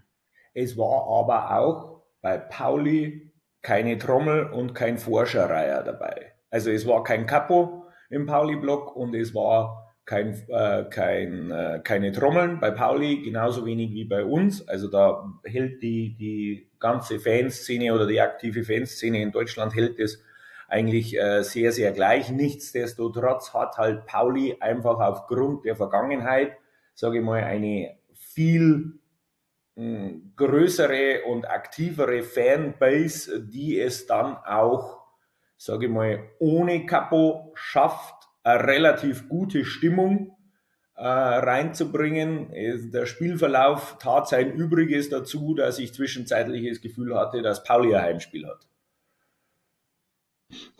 Es 0.52 0.76
war 0.76 1.06
aber 1.08 1.58
auch 1.58 2.02
bei 2.20 2.36
Pauli 2.36 3.32
keine 3.62 3.96
Trommel 3.96 4.50
und 4.50 4.74
kein 4.74 4.98
Forscherreiher 4.98 5.82
dabei. 5.82 6.34
Also 6.50 6.68
es 6.68 6.86
war 6.86 7.02
kein 7.02 7.26
Capo 7.26 7.86
im 8.10 8.26
Pauli-Block 8.26 8.94
und 8.94 9.14
es 9.14 9.34
war 9.34 9.83
kein, 10.04 10.34
äh, 10.48 10.84
kein, 10.90 11.50
äh, 11.50 11.80
keine 11.82 12.12
Trommeln 12.12 12.60
bei 12.60 12.70
Pauli, 12.70 13.22
genauso 13.22 13.64
wenig 13.64 13.92
wie 13.92 14.04
bei 14.04 14.24
uns. 14.24 14.66
Also 14.68 14.88
da 14.88 15.24
hält 15.44 15.82
die, 15.82 16.14
die 16.16 16.70
ganze 16.78 17.18
Fanszene 17.18 17.94
oder 17.94 18.06
die 18.06 18.20
aktive 18.20 18.64
Fanszene 18.64 19.22
in 19.22 19.32
Deutschland 19.32 19.74
hält 19.74 19.98
es 19.98 20.22
eigentlich 20.68 21.18
äh, 21.18 21.42
sehr, 21.42 21.72
sehr 21.72 21.92
gleich. 21.92 22.30
Nichtsdestotrotz 22.30 23.54
hat 23.54 23.78
halt 23.78 24.06
Pauli 24.06 24.56
einfach 24.60 25.00
aufgrund 25.00 25.64
der 25.64 25.76
Vergangenheit, 25.76 26.56
sage 26.94 27.18
ich 27.18 27.24
mal, 27.24 27.42
eine 27.42 27.96
viel 28.12 28.98
hm, 29.76 30.32
größere 30.36 31.22
und 31.26 31.48
aktivere 31.48 32.22
Fanbase, 32.22 33.42
die 33.42 33.80
es 33.80 34.06
dann 34.06 34.36
auch, 34.36 35.02
sage 35.56 35.86
ich 35.86 35.92
mal, 35.92 36.30
ohne 36.38 36.84
Capo 36.86 37.52
schafft, 37.54 38.23
relativ 38.50 39.28
gute 39.28 39.64
Stimmung 39.64 40.36
äh, 40.96 41.06
reinzubringen. 41.06 42.50
Der 42.92 43.06
Spielverlauf 43.06 43.96
tat 43.98 44.28
sein 44.28 44.52
Übriges 44.52 45.08
dazu, 45.08 45.54
dass 45.54 45.78
ich 45.78 45.92
zwischenzeitlich 45.92 46.68
das 46.68 46.80
Gefühl 46.80 47.16
hatte, 47.16 47.42
dass 47.42 47.64
Pauli 47.64 47.94
ein 47.94 48.02
Heimspiel 48.02 48.46
hat. 48.46 48.66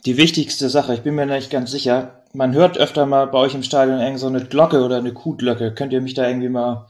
Die 0.06 0.16
wichtigste 0.16 0.68
Sache, 0.68 0.94
ich 0.94 1.00
bin 1.00 1.14
mir 1.14 1.26
nicht 1.26 1.50
ganz 1.50 1.71
sicher, 1.71 2.23
man 2.33 2.52
hört 2.52 2.78
öfter 2.78 3.06
mal 3.06 3.26
bei 3.26 3.38
euch 3.38 3.54
im 3.54 3.62
Stadion 3.62 4.00
irgend 4.00 4.18
so 4.18 4.26
eine 4.26 4.44
Glocke 4.44 4.83
oder 4.83 4.99
eine 4.99 5.12
Kuhglocke. 5.12 5.73
Könnt 5.75 5.92
ihr 5.92 6.00
mich 6.00 6.14
da 6.14 6.28
irgendwie 6.28 6.49
mal 6.49 6.88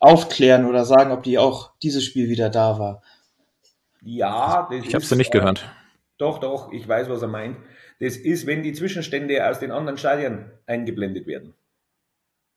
aufklären 0.00 0.64
oder 0.64 0.84
sagen, 0.84 1.12
ob 1.12 1.22
die 1.22 1.38
auch 1.38 1.72
dieses 1.82 2.04
Spiel 2.04 2.28
wieder 2.28 2.50
da 2.50 2.78
war? 2.78 3.02
Ja, 4.02 4.68
das 4.70 4.84
ich 4.84 4.94
habe 4.94 5.04
sie 5.04 5.16
nicht 5.16 5.32
gehört. 5.32 5.60
Äh, 5.60 5.84
doch, 6.18 6.38
doch, 6.38 6.72
ich 6.72 6.86
weiß, 6.86 7.08
was 7.08 7.22
er 7.22 7.28
meint. 7.28 7.56
Das 8.04 8.18
ist, 8.18 8.46
wenn 8.46 8.62
die 8.62 8.74
Zwischenstände 8.74 9.48
aus 9.48 9.60
den 9.60 9.70
anderen 9.70 9.96
Stadien 9.96 10.50
eingeblendet 10.66 11.26
werden. 11.26 11.54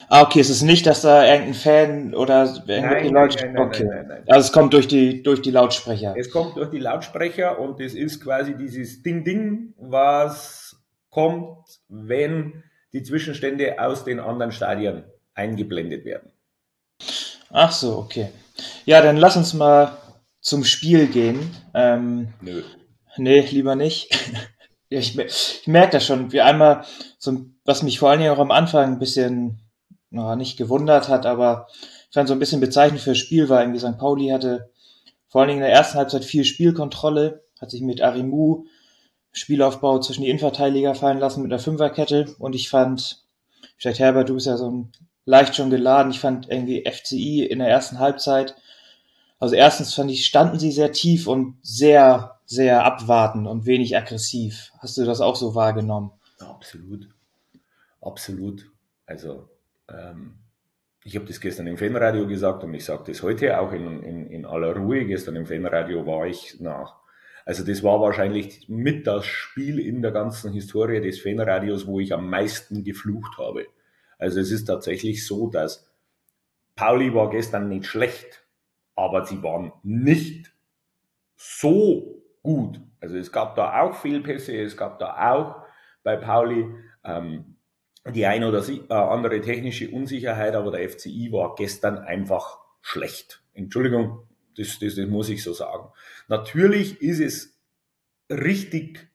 Ah, 0.09 0.23
okay, 0.23 0.41
es 0.41 0.49
ist 0.49 0.61
nicht, 0.61 0.85
dass 0.85 1.03
da 1.03 1.25
irgendein 1.25 1.53
Fan 1.53 2.13
oder 2.13 2.43
irgendwelche 2.67 3.07
Leute. 3.07 3.45
Nein, 3.45 3.53
nein, 3.53 3.65
okay. 3.65 3.83
nein, 3.85 3.95
nein, 3.95 4.07
nein, 4.09 4.23
Also 4.27 4.47
es 4.47 4.51
kommt 4.51 4.73
durch 4.73 4.89
die, 4.89 5.23
durch 5.23 5.41
die 5.41 5.51
Lautsprecher. 5.51 6.15
Es 6.17 6.31
kommt 6.31 6.57
durch 6.57 6.69
die 6.69 6.79
Lautsprecher 6.79 7.59
und 7.59 7.79
es 7.79 7.93
ist 7.93 8.21
quasi 8.21 8.57
dieses 8.57 9.03
Ding-Ding, 9.03 9.73
was 9.77 10.75
kommt, 11.09 11.65
wenn 11.87 12.65
die 12.91 13.03
Zwischenstände 13.03 13.79
aus 13.79 14.03
den 14.03 14.19
anderen 14.19 14.51
Stadien 14.51 15.05
eingeblendet 15.33 16.03
werden. 16.03 16.29
Ach 17.51 17.71
so, 17.71 17.99
okay. 17.99 18.31
Ja, 18.83 19.01
dann 19.01 19.15
lass 19.15 19.37
uns 19.37 19.53
mal 19.53 19.97
zum 20.41 20.65
Spiel 20.65 21.07
gehen. 21.07 21.39
Ähm, 21.73 22.33
Nö. 22.41 22.63
Nee, 23.15 23.47
lieber 23.49 23.77
nicht. 23.77 24.09
Ja, 24.89 24.99
ich, 24.99 25.17
ich 25.17 25.67
merke 25.67 25.93
das 25.93 26.05
schon, 26.05 26.31
wie 26.31 26.41
einmal, 26.41 26.85
so, 27.17 27.45
was 27.65 27.83
mich 27.83 27.99
vor 27.99 28.09
allen 28.09 28.19
Dingen 28.19 28.31
auch 28.31 28.39
am 28.39 28.51
Anfang 28.51 28.93
ein 28.93 28.99
bisschen, 28.99 29.59
na, 30.09 30.35
nicht 30.35 30.57
gewundert 30.57 31.09
hat, 31.09 31.25
aber 31.25 31.67
ich 32.09 32.13
fand 32.13 32.29
so 32.29 32.33
ein 32.33 32.39
bisschen 32.39 32.61
bezeichnend 32.61 33.01
für 33.01 33.11
das 33.11 33.17
Spiel 33.17 33.49
war 33.49 33.61
irgendwie 33.61 33.79
St. 33.79 33.97
Pauli 33.97 34.29
hatte 34.29 34.69
vor 35.27 35.41
allen 35.41 35.49
Dingen 35.49 35.59
in 35.59 35.67
der 35.67 35.73
ersten 35.73 35.97
Halbzeit 35.97 36.23
viel 36.23 36.45
Spielkontrolle, 36.45 37.43
hat 37.59 37.69
sich 37.69 37.81
mit 37.81 38.01
Arimu 38.01 38.65
Spielaufbau 39.33 39.99
zwischen 39.99 40.21
die 40.21 40.29
Innenverteidiger 40.29 40.95
fallen 40.95 41.19
lassen 41.19 41.43
mit 41.43 41.51
einer 41.51 41.59
Fünferkette 41.59 42.33
und 42.39 42.55
ich 42.55 42.69
fand, 42.69 43.23
vielleicht 43.77 43.99
Herbert, 43.99 44.29
du 44.29 44.35
bist 44.35 44.47
ja 44.47 44.57
so 44.57 44.71
ein, 44.71 44.91
leicht 45.25 45.55
schon 45.55 45.69
geladen, 45.69 46.11
ich 46.11 46.21
fand 46.21 46.49
irgendwie 46.49 46.89
FCI 46.89 47.45
in 47.45 47.59
der 47.59 47.67
ersten 47.67 47.99
Halbzeit, 47.99 48.55
also 49.37 49.53
erstens 49.53 49.93
fand 49.93 50.09
ich, 50.09 50.25
standen 50.25 50.57
sie 50.57 50.71
sehr 50.71 50.93
tief 50.93 51.27
und 51.27 51.57
sehr 51.61 52.36
sehr 52.47 52.85
abwartend 52.85 53.45
und 53.45 53.65
wenig 53.65 53.95
aggressiv. 53.95 54.71
Hast 54.79 54.97
du 54.97 55.05
das 55.05 55.21
auch 55.21 55.35
so 55.35 55.53
wahrgenommen? 55.53 56.11
Absolut. 56.39 57.07
Absolut. 58.01 58.71
Also, 59.05 59.49
ähm, 59.89 60.39
ich 61.03 61.15
habe 61.15 61.25
das 61.25 61.39
gestern 61.39 61.67
im 61.67 61.77
Fanradio 61.77 62.25
gesagt 62.25 62.63
und 62.63 62.73
ich 62.73 62.85
sage 62.85 63.03
das 63.07 63.21
heute 63.21 63.59
auch 63.59 63.71
in, 63.73 64.01
in, 64.01 64.27
in 64.27 64.45
aller 64.45 64.75
Ruhe. 64.75 65.05
Gestern 65.05 65.35
im 65.35 65.45
Fanradio 65.45 66.05
war 66.05 66.25
ich 66.25 66.59
nach. 66.59 66.95
Also 67.45 67.63
das 67.63 67.83
war 67.83 68.01
wahrscheinlich 68.01 68.67
mit 68.67 69.07
das 69.07 69.25
Spiel 69.25 69.79
in 69.79 70.01
der 70.01 70.11
ganzen 70.11 70.51
Historie 70.51 70.99
des 70.99 71.21
Fanradios, 71.21 71.87
wo 71.87 71.99
ich 71.99 72.13
am 72.13 72.29
meisten 72.29 72.83
geflucht 72.83 73.37
habe. 73.37 73.67
Also 74.17 74.39
es 74.39 74.51
ist 74.51 74.65
tatsächlich 74.65 75.25
so, 75.25 75.47
dass 75.47 75.89
Pauli 76.75 77.13
war 77.13 77.29
gestern 77.29 77.69
nicht 77.69 77.85
schlecht, 77.85 78.45
aber 78.95 79.25
sie 79.25 79.41
waren 79.43 79.71
nicht 79.83 80.53
so 81.37 82.16
gut. 82.47 82.79
Also 83.01 83.17
es 83.17 83.33
gab 83.33 83.55
da 83.55 83.81
auch 83.81 83.93
Fehlpässe, 83.93 84.55
es 84.55 84.77
gab 84.77 84.99
da 84.99 85.33
auch 85.33 85.63
bei 86.01 86.15
Pauli 86.15 86.65
ähm, 87.03 87.57
die 88.09 88.25
eine 88.25 88.47
oder 88.47 88.63
äh, 88.69 88.93
andere 88.93 89.41
technische 89.41 89.91
Unsicherheit, 89.91 90.55
aber 90.55 90.71
der 90.71 90.89
FCI 90.89 91.29
war 91.33 91.55
gestern 91.55 91.97
einfach 91.97 92.59
schlecht. 92.81 93.43
Entschuldigung, 93.53 94.29
das, 94.55 94.79
das, 94.79 94.95
das 94.95 95.07
muss 95.07 95.27
ich 95.27 95.43
so 95.43 95.51
sagen. 95.51 95.89
Natürlich 96.29 97.01
ist 97.01 97.19
es 97.19 97.59
richtig 98.29 99.09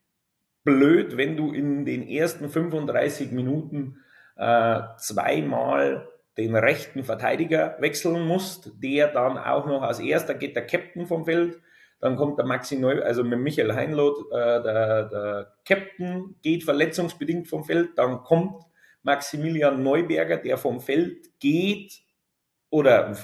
blöd, 0.62 1.16
wenn 1.16 1.38
du 1.38 1.52
in 1.52 1.86
den 1.86 2.06
ersten 2.06 2.50
35 2.50 3.32
Minuten 3.32 3.96
äh, 4.36 4.80
zweimal 4.98 6.06
den 6.36 6.54
rechten 6.54 7.02
Verteidiger 7.02 7.76
wechseln 7.80 8.26
musst, 8.26 8.72
der 8.76 9.08
dann 9.08 9.38
auch 9.38 9.64
noch 9.64 9.80
als 9.80 10.00
erster 10.00 10.34
geht 10.34 10.54
der 10.54 10.66
Captain 10.66 11.06
vom 11.06 11.24
Feld, 11.24 11.58
dann 12.02 12.16
kommt 12.16 12.36
der 12.36 12.44
Maxi 12.44 12.76
Neu, 12.76 13.00
also 13.00 13.22
mit 13.22 13.38
Michael 13.38 13.74
Heinloth, 13.74 14.26
äh, 14.32 14.62
der, 14.62 15.04
der 15.04 15.52
Captain 15.64 16.34
geht 16.42 16.64
verletzungsbedingt 16.64 17.46
vom 17.46 17.64
Feld, 17.64 17.90
dann 17.96 18.24
kommt 18.24 18.64
Maximilian 19.04 19.84
Neuberger, 19.84 20.36
der 20.36 20.58
vom 20.58 20.80
Feld 20.80 21.38
geht 21.38 22.00
oder 22.70 23.16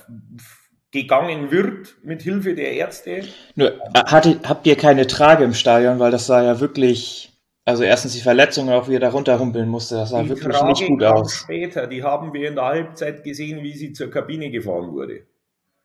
gegangen 0.93 1.51
wird 1.51 1.97
mit 2.05 2.23
Hilfe 2.23 2.55
der 2.55 2.73
Ärzte. 2.75 3.25
Nur, 3.57 3.73
äh, 3.73 4.05
hatte, 4.07 4.39
habt 4.45 4.65
ihr 4.69 4.77
keine 4.77 5.09
Trage 5.09 5.43
im 5.43 5.55
Stadion, 5.55 5.99
weil 5.99 6.13
das 6.13 6.29
sah 6.29 6.45
ja 6.45 6.61
wirklich, 6.61 7.33
also 7.65 7.83
erstens 7.83 8.13
die 8.13 8.21
Verletzung, 8.21 8.71
auch 8.71 8.89
wie 8.89 8.95
er 8.95 9.01
da 9.01 9.11
runterhumpeln 9.11 9.69
musste, 9.69 9.97
das 9.97 10.11
sah 10.11 10.23
die 10.23 10.29
wirklich 10.29 10.55
Trage 10.55 10.69
nicht 10.69 10.87
gut 10.87 11.03
aus. 11.03 11.35
Später, 11.35 11.89
die 11.89 12.05
haben 12.05 12.33
wir 12.33 12.49
in 12.49 12.55
der 12.55 12.67
Halbzeit 12.67 13.25
gesehen, 13.25 13.65
wie 13.65 13.73
sie 13.73 13.93
zur 13.93 14.09
Kabine 14.09 14.53
gefahren 14.53 14.93
wurde. 14.93 15.27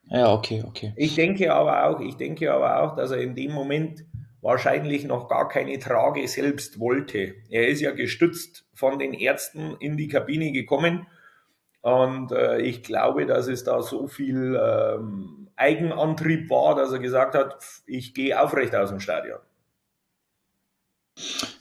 Ja, 0.09 0.33
okay, 0.33 0.63
okay. 0.67 0.93
Ich 0.95 1.15
denke 1.15 1.53
aber 1.53 1.85
auch, 1.85 1.99
ich 1.99 2.15
denke 2.15 2.53
aber 2.53 2.81
auch, 2.83 2.95
dass 2.95 3.11
er 3.11 3.21
in 3.21 3.35
dem 3.35 3.51
Moment 3.51 4.05
wahrscheinlich 4.41 5.05
noch 5.05 5.29
gar 5.29 5.47
keine 5.47 5.79
Trage 5.79 6.27
selbst 6.27 6.79
wollte. 6.79 7.35
Er 7.49 7.67
ist 7.67 7.81
ja 7.81 7.91
gestützt 7.91 8.65
von 8.73 8.99
den 8.99 9.13
Ärzten 9.13 9.77
in 9.79 9.95
die 9.97 10.09
Kabine 10.09 10.51
gekommen 10.51 11.07
und 11.81 12.31
äh, 12.31 12.61
ich 12.61 12.83
glaube, 12.83 13.25
dass 13.25 13.47
es 13.47 13.63
da 13.63 13.81
so 13.81 14.07
viel 14.07 14.59
ähm, 14.61 15.49
Eigenantrieb 15.55 16.49
war, 16.49 16.75
dass 16.75 16.91
er 16.91 16.99
gesagt 16.99 17.35
hat, 17.35 17.57
ich 17.85 18.13
gehe 18.13 18.41
aufrecht 18.41 18.75
aus 18.75 18.89
dem 18.89 18.99
Stadion. 18.99 19.39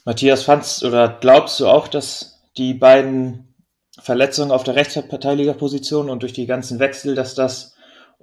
Matthias, 0.05 0.45
fandst 0.45 0.85
oder 0.85 1.19
glaubst 1.21 1.61
du 1.61 1.67
auch, 1.67 1.89
dass 1.89 2.49
die 2.57 2.75
beiden 2.75 3.55
Verletzungen 4.01 4.51
auf 4.51 4.65
der 4.65 4.77
Rechtsverteidigerposition 4.77 6.09
und 6.09 6.23
durch 6.23 6.33
die 6.33 6.47
ganzen 6.47 6.79
Wechsel, 6.79 7.15
dass 7.15 7.35
das 7.35 7.72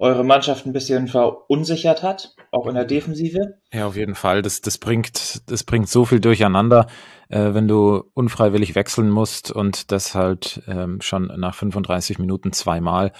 eure 0.00 0.24
Mannschaft 0.24 0.64
ein 0.66 0.72
bisschen 0.72 1.08
verunsichert 1.08 2.02
hat, 2.02 2.34
auch 2.50 2.66
in 2.66 2.74
der 2.74 2.86
Defensive? 2.86 3.58
Ja, 3.70 3.86
auf 3.86 3.96
jeden 3.96 4.14
Fall. 4.14 4.40
Das, 4.40 4.62
das, 4.62 4.78
bringt, 4.78 5.42
das 5.50 5.62
bringt 5.62 5.90
so 5.90 6.06
viel 6.06 6.20
durcheinander, 6.20 6.86
äh, 7.28 7.52
wenn 7.52 7.68
du 7.68 8.02
unfreiwillig 8.14 8.74
wechseln 8.74 9.10
musst 9.10 9.52
und 9.52 9.92
das 9.92 10.14
halt 10.14 10.62
ähm, 10.66 11.02
schon 11.02 11.26
nach 11.36 11.54
35 11.54 12.18
Minuten 12.18 12.52
zweimal. 12.52 13.12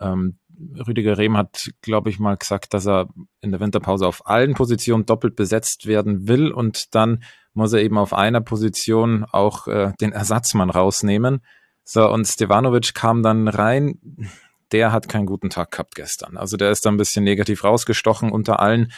Ähm, 0.00 0.38
Rüdiger 0.86 1.18
Rehm 1.18 1.36
hat, 1.36 1.70
glaube 1.82 2.10
ich, 2.10 2.20
mal 2.20 2.36
gesagt, 2.36 2.72
dass 2.72 2.86
er 2.86 3.08
in 3.40 3.50
der 3.50 3.60
Winterpause 3.60 4.06
auf 4.06 4.26
allen 4.26 4.54
Positionen 4.54 5.06
doppelt 5.06 5.34
besetzt 5.34 5.86
werden 5.86 6.28
will 6.28 6.52
und 6.52 6.94
dann 6.94 7.22
muss 7.52 7.72
er 7.72 7.82
eben 7.82 7.98
auf 7.98 8.14
einer 8.14 8.40
Position 8.40 9.24
auch 9.24 9.66
äh, 9.66 9.92
den 10.00 10.12
Ersatzmann 10.12 10.70
rausnehmen. 10.70 11.40
So, 11.82 12.08
und 12.08 12.26
Stevanovic 12.26 12.94
kam 12.94 13.22
dann 13.22 13.48
rein 13.48 13.98
der 14.72 14.92
hat 14.92 15.08
keinen 15.08 15.26
guten 15.26 15.50
Tag 15.50 15.72
gehabt 15.72 15.94
gestern. 15.94 16.36
Also 16.36 16.56
der 16.56 16.70
ist 16.70 16.84
da 16.84 16.90
ein 16.90 16.96
bisschen 16.96 17.24
negativ 17.24 17.64
rausgestochen 17.64 18.30
unter 18.30 18.60
allen. 18.60 18.92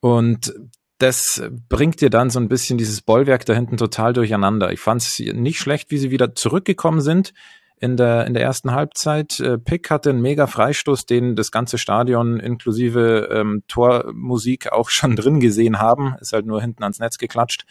Und 0.00 0.54
das 0.98 1.42
bringt 1.68 2.00
dir 2.00 2.10
dann 2.10 2.30
so 2.30 2.38
ein 2.38 2.48
bisschen 2.48 2.78
dieses 2.78 3.00
Bollwerk 3.00 3.44
da 3.44 3.54
hinten 3.54 3.76
total 3.76 4.12
durcheinander. 4.12 4.72
Ich 4.72 4.80
fand 4.80 5.02
es 5.02 5.18
nicht 5.18 5.58
schlecht, 5.58 5.90
wie 5.90 5.98
sie 5.98 6.10
wieder 6.10 6.34
zurückgekommen 6.34 7.00
sind 7.00 7.32
in 7.82 7.96
der, 7.96 8.26
in 8.28 8.34
der 8.34 8.44
ersten 8.44 8.70
Halbzeit. 8.70 9.40
Äh, 9.40 9.58
Pick 9.58 9.90
hatte 9.90 10.10
einen 10.10 10.22
mega 10.22 10.46
Freistoß, 10.46 11.04
den 11.06 11.34
das 11.34 11.50
ganze 11.50 11.78
Stadion 11.78 12.38
inklusive 12.38 13.28
ähm, 13.32 13.64
Tormusik 13.66 14.70
auch 14.70 14.88
schon 14.90 15.16
drin 15.16 15.40
gesehen 15.40 15.80
haben. 15.80 16.14
Ist 16.20 16.32
halt 16.32 16.46
nur 16.46 16.60
hinten 16.60 16.84
ans 16.84 17.00
Netz 17.00 17.18
geklatscht. 17.18 17.64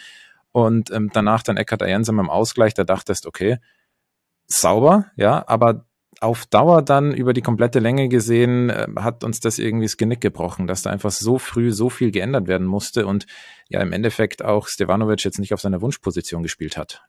Und 0.51 0.91
ähm, 0.91 1.09
danach 1.13 1.43
dann 1.43 1.55
Eckert 1.55 1.81
Jensen 1.81 2.19
im 2.19 2.29
Ausgleich, 2.29 2.73
da 2.73 2.83
dachtest, 2.83 3.25
okay, 3.25 3.59
sauber, 4.47 5.05
ja, 5.15 5.47
aber 5.47 5.85
auf 6.21 6.45
Dauer 6.45 6.83
dann 6.83 7.13
über 7.13 7.33
die 7.33 7.41
komplette 7.41 7.79
Länge 7.79 8.07
gesehen, 8.07 8.69
äh, 8.69 8.87
hat 8.97 9.23
uns 9.23 9.39
das 9.39 9.57
irgendwie 9.57 9.85
das 9.85 9.97
Genick 9.97 10.21
gebrochen, 10.21 10.67
dass 10.67 10.83
da 10.83 10.91
einfach 10.91 11.11
so 11.11 11.39
früh 11.39 11.71
so 11.71 11.89
viel 11.89 12.11
geändert 12.11 12.47
werden 12.47 12.67
musste 12.67 13.07
und 13.07 13.25
ja 13.69 13.81
im 13.81 13.91
Endeffekt 13.91 14.45
auch 14.45 14.67
Stevanovic 14.67 15.23
jetzt 15.23 15.39
nicht 15.39 15.53
auf 15.53 15.61
seiner 15.61 15.81
Wunschposition 15.81 16.43
gespielt 16.43 16.77
hat. 16.77 17.03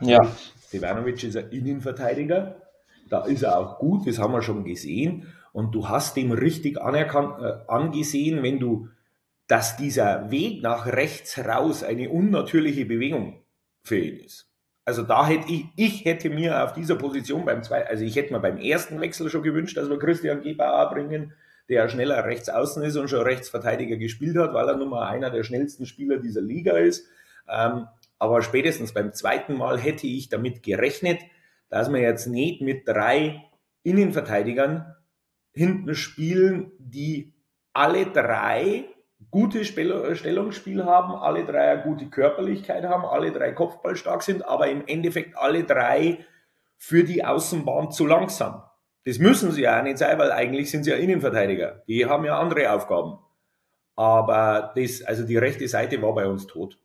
Ja. 0.00 0.20
Stevanovic 0.68 1.24
ist 1.24 1.36
ein 1.36 1.50
Innenverteidiger, 1.50 2.62
da 3.08 3.24
ist 3.24 3.42
er 3.42 3.58
auch 3.58 3.78
gut, 3.78 4.06
das 4.06 4.18
haben 4.18 4.32
wir 4.32 4.42
schon 4.42 4.64
gesehen 4.64 5.26
und 5.52 5.74
du 5.74 5.88
hast 5.88 6.16
dem 6.16 6.30
richtig 6.30 6.80
anerkannt, 6.80 7.42
äh, 7.42 7.58
angesehen, 7.66 8.44
wenn 8.44 8.60
du, 8.60 8.88
dass 9.48 9.76
dieser 9.76 10.30
Weg 10.30 10.62
nach 10.62 10.86
rechts 10.86 11.36
raus 11.38 11.82
eine 11.82 12.10
unnatürliche 12.10 12.84
Bewegung 12.84 13.42
für 13.82 13.98
ihn 13.98 14.24
ist. 14.24 14.49
Also 14.84 15.02
da 15.02 15.26
hätte 15.26 15.52
ich, 15.52 15.66
ich 15.76 16.04
hätte 16.04 16.30
mir 16.30 16.64
auf 16.64 16.72
dieser 16.72 16.96
Position 16.96 17.44
beim 17.44 17.62
zwei, 17.62 17.86
also 17.86 18.04
ich 18.04 18.16
hätte 18.16 18.32
mir 18.32 18.40
beim 18.40 18.58
ersten 18.58 19.00
Wechsel 19.00 19.30
schon 19.30 19.42
gewünscht, 19.42 19.76
dass 19.76 19.88
wir 19.88 19.98
Christian 19.98 20.42
Gebauer 20.42 20.90
bringen, 20.90 21.34
der 21.68 21.88
schneller 21.88 22.24
rechts 22.24 22.48
außen 22.48 22.82
ist 22.82 22.96
und 22.96 23.08
schon 23.08 23.22
Rechtsverteidiger 23.22 23.96
gespielt 23.96 24.36
hat, 24.36 24.52
weil 24.54 24.68
er 24.68 24.76
nun 24.76 24.88
mal 24.88 25.06
einer 25.08 25.30
der 25.30 25.44
schnellsten 25.44 25.86
Spieler 25.86 26.16
dieser 26.18 26.40
Liga 26.40 26.76
ist. 26.76 27.06
Ähm, 27.48 27.86
aber 28.18 28.42
spätestens 28.42 28.92
beim 28.92 29.12
zweiten 29.12 29.54
Mal 29.54 29.78
hätte 29.78 30.06
ich 30.06 30.28
damit 30.28 30.62
gerechnet, 30.62 31.20
dass 31.68 31.90
wir 31.92 32.00
jetzt 32.00 32.26
nicht 32.26 32.60
mit 32.60 32.86
drei 32.88 33.44
Innenverteidigern 33.82 34.96
hinten 35.52 35.94
spielen, 35.94 36.72
die 36.78 37.32
alle 37.72 38.06
drei 38.06 38.84
gute 39.30 39.64
Stellungsspiel 39.64 40.84
haben, 40.84 41.14
alle 41.14 41.44
drei 41.44 41.72
eine 41.72 41.82
gute 41.82 42.06
Körperlichkeit 42.06 42.84
haben, 42.84 43.04
alle 43.04 43.32
drei 43.32 43.52
kopfballstark 43.52 44.22
sind, 44.22 44.44
aber 44.44 44.68
im 44.68 44.86
Endeffekt 44.86 45.36
alle 45.36 45.64
drei 45.64 46.24
für 46.76 47.04
die 47.04 47.24
Außenbahn 47.24 47.92
zu 47.92 48.06
langsam. 48.06 48.62
Das 49.04 49.18
müssen 49.18 49.52
sie 49.52 49.62
ja 49.62 49.78
auch 49.78 49.82
nicht 49.82 49.98
sein, 49.98 50.18
weil 50.18 50.32
eigentlich 50.32 50.70
sind 50.70 50.84
sie 50.84 50.90
ja 50.90 50.96
Innenverteidiger. 50.96 51.82
Die 51.86 52.06
haben 52.06 52.24
ja 52.24 52.38
andere 52.38 52.72
Aufgaben. 52.72 53.18
Aber 53.96 54.72
das, 54.74 55.02
also 55.02 55.26
die 55.26 55.36
rechte 55.36 55.68
Seite 55.68 56.00
war 56.02 56.14
bei 56.14 56.26
uns 56.26 56.46
tot. 56.46 56.78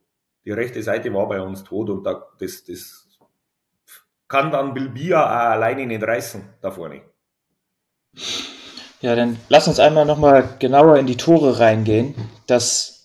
Die 0.44 0.52
rechte 0.52 0.82
Seite 0.82 1.12
war 1.12 1.28
bei 1.28 1.40
uns 1.40 1.64
tot 1.64 1.90
und 1.90 2.04
da, 2.04 2.26
das, 2.38 2.64
das 2.64 3.18
kann 4.28 4.50
dann 4.50 4.74
Bilbia 4.74 5.24
alleine 5.24 5.86
nicht 5.86 6.02
reißen 6.02 6.42
da 6.60 6.70
vorne. 6.70 7.02
Ja, 9.02 9.14
dann 9.14 9.36
lass 9.48 9.68
uns 9.68 9.78
einmal 9.78 10.06
nochmal 10.06 10.48
genauer 10.58 10.98
in 10.98 11.06
die 11.06 11.16
Tore 11.16 11.58
reingehen. 11.58 12.14
Das, 12.46 13.04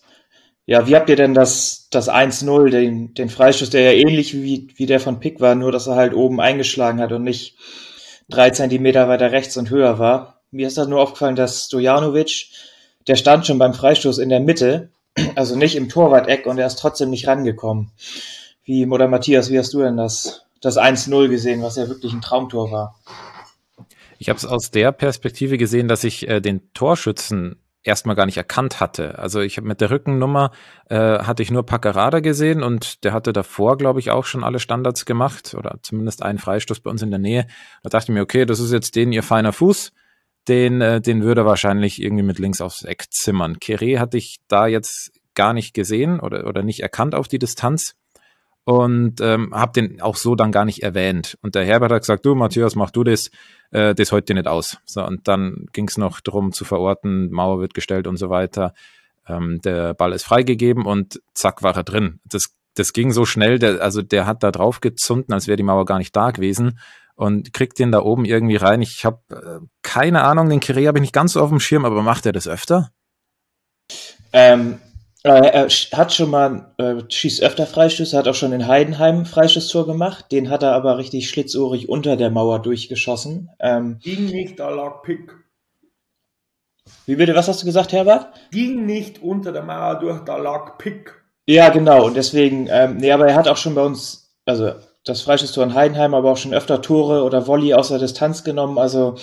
ja, 0.64 0.86
wie 0.86 0.96
habt 0.96 1.10
ihr 1.10 1.16
denn 1.16 1.34
das, 1.34 1.88
das 1.90 2.08
1-0, 2.08 2.70
den, 2.70 3.14
den 3.14 3.28
Freistoß, 3.28 3.70
der 3.70 3.82
ja 3.82 3.92
ähnlich 3.92 4.34
wie, 4.34 4.68
wie 4.76 4.86
der 4.86 5.00
von 5.00 5.20
Pick 5.20 5.40
war, 5.40 5.54
nur 5.54 5.70
dass 5.70 5.86
er 5.86 5.96
halt 5.96 6.14
oben 6.14 6.40
eingeschlagen 6.40 7.00
hat 7.00 7.12
und 7.12 7.24
nicht 7.24 7.58
drei 8.28 8.50
Zentimeter 8.50 9.08
weiter 9.08 9.32
rechts 9.32 9.56
und 9.56 9.70
höher 9.70 9.98
war. 9.98 10.40
Mir 10.50 10.66
ist 10.66 10.78
das 10.78 10.88
nur 10.88 11.00
aufgefallen, 11.00 11.36
dass 11.36 11.66
Stojanovic, 11.66 12.48
der 13.06 13.16
stand 13.16 13.46
schon 13.46 13.58
beim 13.58 13.74
Freistoß 13.74 14.18
in 14.18 14.30
der 14.30 14.40
Mitte, 14.40 14.90
also 15.34 15.56
nicht 15.56 15.76
im 15.76 15.90
Torwart-Eck 15.90 16.46
und 16.46 16.58
er 16.58 16.66
ist 16.66 16.78
trotzdem 16.78 17.10
nicht 17.10 17.26
rangekommen. 17.26 17.90
Wie, 18.64 18.86
oder 18.86 19.08
Matthias, 19.08 19.50
wie 19.50 19.58
hast 19.58 19.74
du 19.74 19.80
denn 19.80 19.96
das, 19.96 20.44
das 20.60 20.78
1-0 20.78 21.28
gesehen, 21.28 21.62
was 21.62 21.76
ja 21.76 21.88
wirklich 21.88 22.12
ein 22.12 22.22
Traumtor 22.22 22.70
war? 22.70 22.94
Ich 24.22 24.28
habe 24.28 24.36
es 24.36 24.46
aus 24.46 24.70
der 24.70 24.92
Perspektive 24.92 25.58
gesehen, 25.58 25.88
dass 25.88 26.04
ich 26.04 26.28
äh, 26.28 26.40
den 26.40 26.72
Torschützen 26.74 27.56
erstmal 27.82 28.14
gar 28.14 28.24
nicht 28.24 28.36
erkannt 28.36 28.78
hatte. 28.78 29.18
Also 29.18 29.40
ich 29.40 29.56
habe 29.56 29.66
mit 29.66 29.80
der 29.80 29.90
Rückennummer 29.90 30.52
äh, 30.88 30.94
hatte 30.96 31.42
ich 31.42 31.50
nur 31.50 31.66
Packerada 31.66 32.20
gesehen 32.20 32.62
und 32.62 33.02
der 33.02 33.14
hatte 33.14 33.32
davor, 33.32 33.76
glaube 33.76 33.98
ich, 33.98 34.12
auch 34.12 34.24
schon 34.24 34.44
alle 34.44 34.60
Standards 34.60 35.06
gemacht 35.06 35.56
oder 35.58 35.80
zumindest 35.82 36.22
einen 36.22 36.38
Freistoß 36.38 36.78
bei 36.78 36.90
uns 36.92 37.02
in 37.02 37.10
der 37.10 37.18
Nähe. 37.18 37.48
Da 37.82 37.90
dachte 37.90 38.12
ich 38.12 38.14
mir, 38.14 38.22
okay, 38.22 38.46
das 38.46 38.60
ist 38.60 38.70
jetzt 38.70 38.94
den 38.94 39.10
ihr 39.10 39.24
feiner 39.24 39.52
Fuß. 39.52 39.90
den, 40.46 40.80
äh, 40.80 41.00
den 41.00 41.24
würde 41.24 41.40
er 41.40 41.46
wahrscheinlich 41.46 42.00
irgendwie 42.00 42.22
mit 42.22 42.38
links 42.38 42.60
aufs 42.60 42.84
Eck 42.84 43.06
zimmern. 43.10 43.58
Kere 43.58 43.98
hatte 43.98 44.18
ich 44.18 44.38
da 44.46 44.68
jetzt 44.68 45.10
gar 45.34 45.52
nicht 45.52 45.74
gesehen 45.74 46.20
oder, 46.20 46.46
oder 46.46 46.62
nicht 46.62 46.78
erkannt 46.78 47.16
auf 47.16 47.26
die 47.26 47.40
Distanz 47.40 47.96
und 48.64 49.20
ähm, 49.20 49.54
habe 49.54 49.72
den 49.72 50.00
auch 50.00 50.16
so 50.16 50.34
dann 50.34 50.52
gar 50.52 50.64
nicht 50.64 50.82
erwähnt. 50.82 51.36
Und 51.42 51.54
der 51.54 51.64
Herbert 51.64 51.92
hat 51.92 52.02
gesagt, 52.02 52.24
du 52.24 52.34
Matthias, 52.34 52.76
mach 52.76 52.90
du 52.90 53.04
das, 53.04 53.30
äh, 53.70 53.94
das 53.94 54.12
heute 54.12 54.34
nicht 54.34 54.46
aus. 54.46 54.78
So, 54.84 55.04
und 55.04 55.26
dann 55.26 55.66
ging 55.72 55.88
es 55.88 55.98
noch 55.98 56.20
darum 56.20 56.52
zu 56.52 56.64
verorten, 56.64 57.30
Mauer 57.30 57.60
wird 57.60 57.74
gestellt 57.74 58.06
und 58.06 58.16
so 58.16 58.30
weiter. 58.30 58.74
Ähm, 59.26 59.60
der 59.64 59.94
Ball 59.94 60.12
ist 60.12 60.24
freigegeben 60.24 60.86
und 60.86 61.20
zack 61.34 61.62
war 61.62 61.76
er 61.76 61.84
drin. 61.84 62.20
Das, 62.24 62.54
das 62.74 62.92
ging 62.92 63.12
so 63.12 63.24
schnell, 63.24 63.58
der, 63.58 63.80
also 63.80 64.02
der 64.02 64.26
hat 64.26 64.42
da 64.42 64.50
drauf 64.50 64.80
gezunden, 64.80 65.32
als 65.32 65.46
wäre 65.46 65.56
die 65.56 65.62
Mauer 65.62 65.84
gar 65.84 65.98
nicht 65.98 66.14
da 66.14 66.30
gewesen 66.30 66.78
und 67.14 67.52
kriegt 67.52 67.78
den 67.78 67.92
da 67.92 68.00
oben 68.00 68.24
irgendwie 68.24 68.56
rein. 68.56 68.80
Ich 68.80 69.04
habe 69.04 69.20
äh, 69.30 69.66
keine 69.82 70.22
Ahnung, 70.22 70.48
den 70.48 70.60
Kire 70.60 70.86
habe 70.86 70.98
ich 70.98 71.02
nicht 71.02 71.12
ganz 71.12 71.32
so 71.32 71.40
auf 71.40 71.50
dem 71.50 71.60
Schirm, 71.60 71.84
aber 71.84 72.02
macht 72.02 72.26
er 72.26 72.32
das 72.32 72.48
öfter? 72.48 72.90
Ähm, 74.32 74.74
äh, 74.74 74.91
er 75.24 75.68
hat 75.68 76.12
schon 76.12 76.30
mal, 76.30 76.74
äh, 76.78 76.94
schießt 77.08 77.42
öfter 77.42 77.66
Freistöße, 77.66 78.16
hat 78.16 78.26
auch 78.26 78.34
schon 78.34 78.52
in 78.52 78.66
Heidenheim 78.66 79.24
Freistoßtor 79.24 79.86
gemacht. 79.86 80.32
Den 80.32 80.50
hat 80.50 80.62
er 80.62 80.72
aber 80.72 80.98
richtig 80.98 81.28
schlitzohrig 81.28 81.88
unter 81.88 82.16
der 82.16 82.30
Mauer 82.30 82.60
durchgeschossen. 82.60 83.50
Ähm, 83.60 83.98
Ging 84.02 84.26
nicht, 84.26 84.58
da 84.58 84.70
lag 84.70 85.02
Pick. 85.02 85.32
Wie 87.06 87.16
bitte, 87.16 87.34
was 87.34 87.48
hast 87.48 87.62
du 87.62 87.66
gesagt, 87.66 87.92
Herbert? 87.92 88.28
Ging 88.50 88.84
nicht 88.86 89.22
unter 89.22 89.52
der 89.52 89.62
Mauer 89.62 89.98
durch, 90.00 90.20
da 90.24 90.36
lag 90.36 90.78
Pick. 90.78 91.22
Ja, 91.46 91.68
genau. 91.68 92.06
Und 92.06 92.16
deswegen, 92.16 92.68
ähm, 92.70 92.96
nee, 92.96 93.12
aber 93.12 93.28
er 93.28 93.36
hat 93.36 93.48
auch 93.48 93.56
schon 93.56 93.74
bei 93.74 93.82
uns, 93.82 94.36
also 94.44 94.72
das 95.04 95.22
Freistoßtor 95.22 95.64
in 95.64 95.74
Heidenheim, 95.74 96.14
aber 96.14 96.32
auch 96.32 96.36
schon 96.36 96.54
öfter 96.54 96.80
Tore 96.80 97.24
oder 97.24 97.46
Volley 97.46 97.74
aus 97.74 97.88
der 97.88 97.98
Distanz 97.98 98.44
genommen. 98.44 98.78
Also 98.78 99.16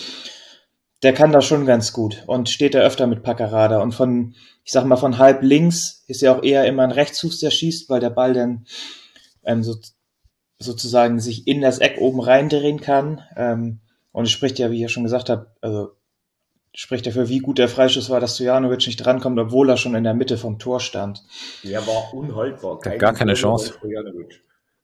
der 1.03 1.13
kann 1.13 1.31
das 1.31 1.45
schon 1.45 1.65
ganz 1.65 1.93
gut 1.93 2.23
und 2.27 2.49
steht 2.49 2.73
da 2.73 2.79
öfter 2.79 3.07
mit 3.07 3.23
Packerada. 3.23 3.81
Und 3.81 3.93
von, 3.93 4.35
ich 4.63 4.71
sag 4.71 4.85
mal, 4.85 4.97
von 4.97 5.17
halb 5.17 5.43
links 5.43 6.03
ist 6.07 6.21
ja 6.21 6.35
auch 6.35 6.43
eher 6.43 6.65
immer 6.65 6.83
ein 6.83 6.91
Rechtsfuß, 6.91 7.39
der 7.39 7.51
schießt, 7.51 7.89
weil 7.89 8.01
der 8.01 8.09
Ball 8.09 8.33
dann 8.33 8.65
ähm, 9.43 9.63
so, 9.63 9.75
sozusagen 10.57 11.19
sich 11.19 11.47
in 11.47 11.61
das 11.61 11.79
Eck 11.79 11.97
oben 11.99 12.19
reindrehen 12.19 12.81
kann. 12.81 13.21
Ähm, 13.37 13.79
und 14.11 14.25
es 14.25 14.31
spricht 14.31 14.59
ja, 14.59 14.71
wie 14.71 14.75
ich 14.75 14.81
ja 14.81 14.89
schon 14.89 15.03
gesagt 15.03 15.29
habe, 15.29 15.47
also 15.61 15.91
spricht 16.73 17.07
dafür, 17.07 17.29
wie 17.29 17.39
gut 17.39 17.57
der 17.57 17.69
Freischuss 17.69 18.09
war, 18.09 18.19
dass 18.19 18.35
Stojanovic 18.35 18.85
nicht 18.85 18.97
drankommt, 18.97 19.39
obwohl 19.39 19.69
er 19.69 19.77
schon 19.77 19.95
in 19.95 20.03
der 20.03 20.13
Mitte 20.13 20.37
vom 20.37 20.59
Tor 20.59 20.79
stand. 20.79 21.23
Der 21.63 21.85
war 21.87 22.13
unhaltbar. 22.13 22.79
Kein 22.79 22.99
gar 22.99 23.13
keine 23.13 23.33
Chance. 23.33 23.73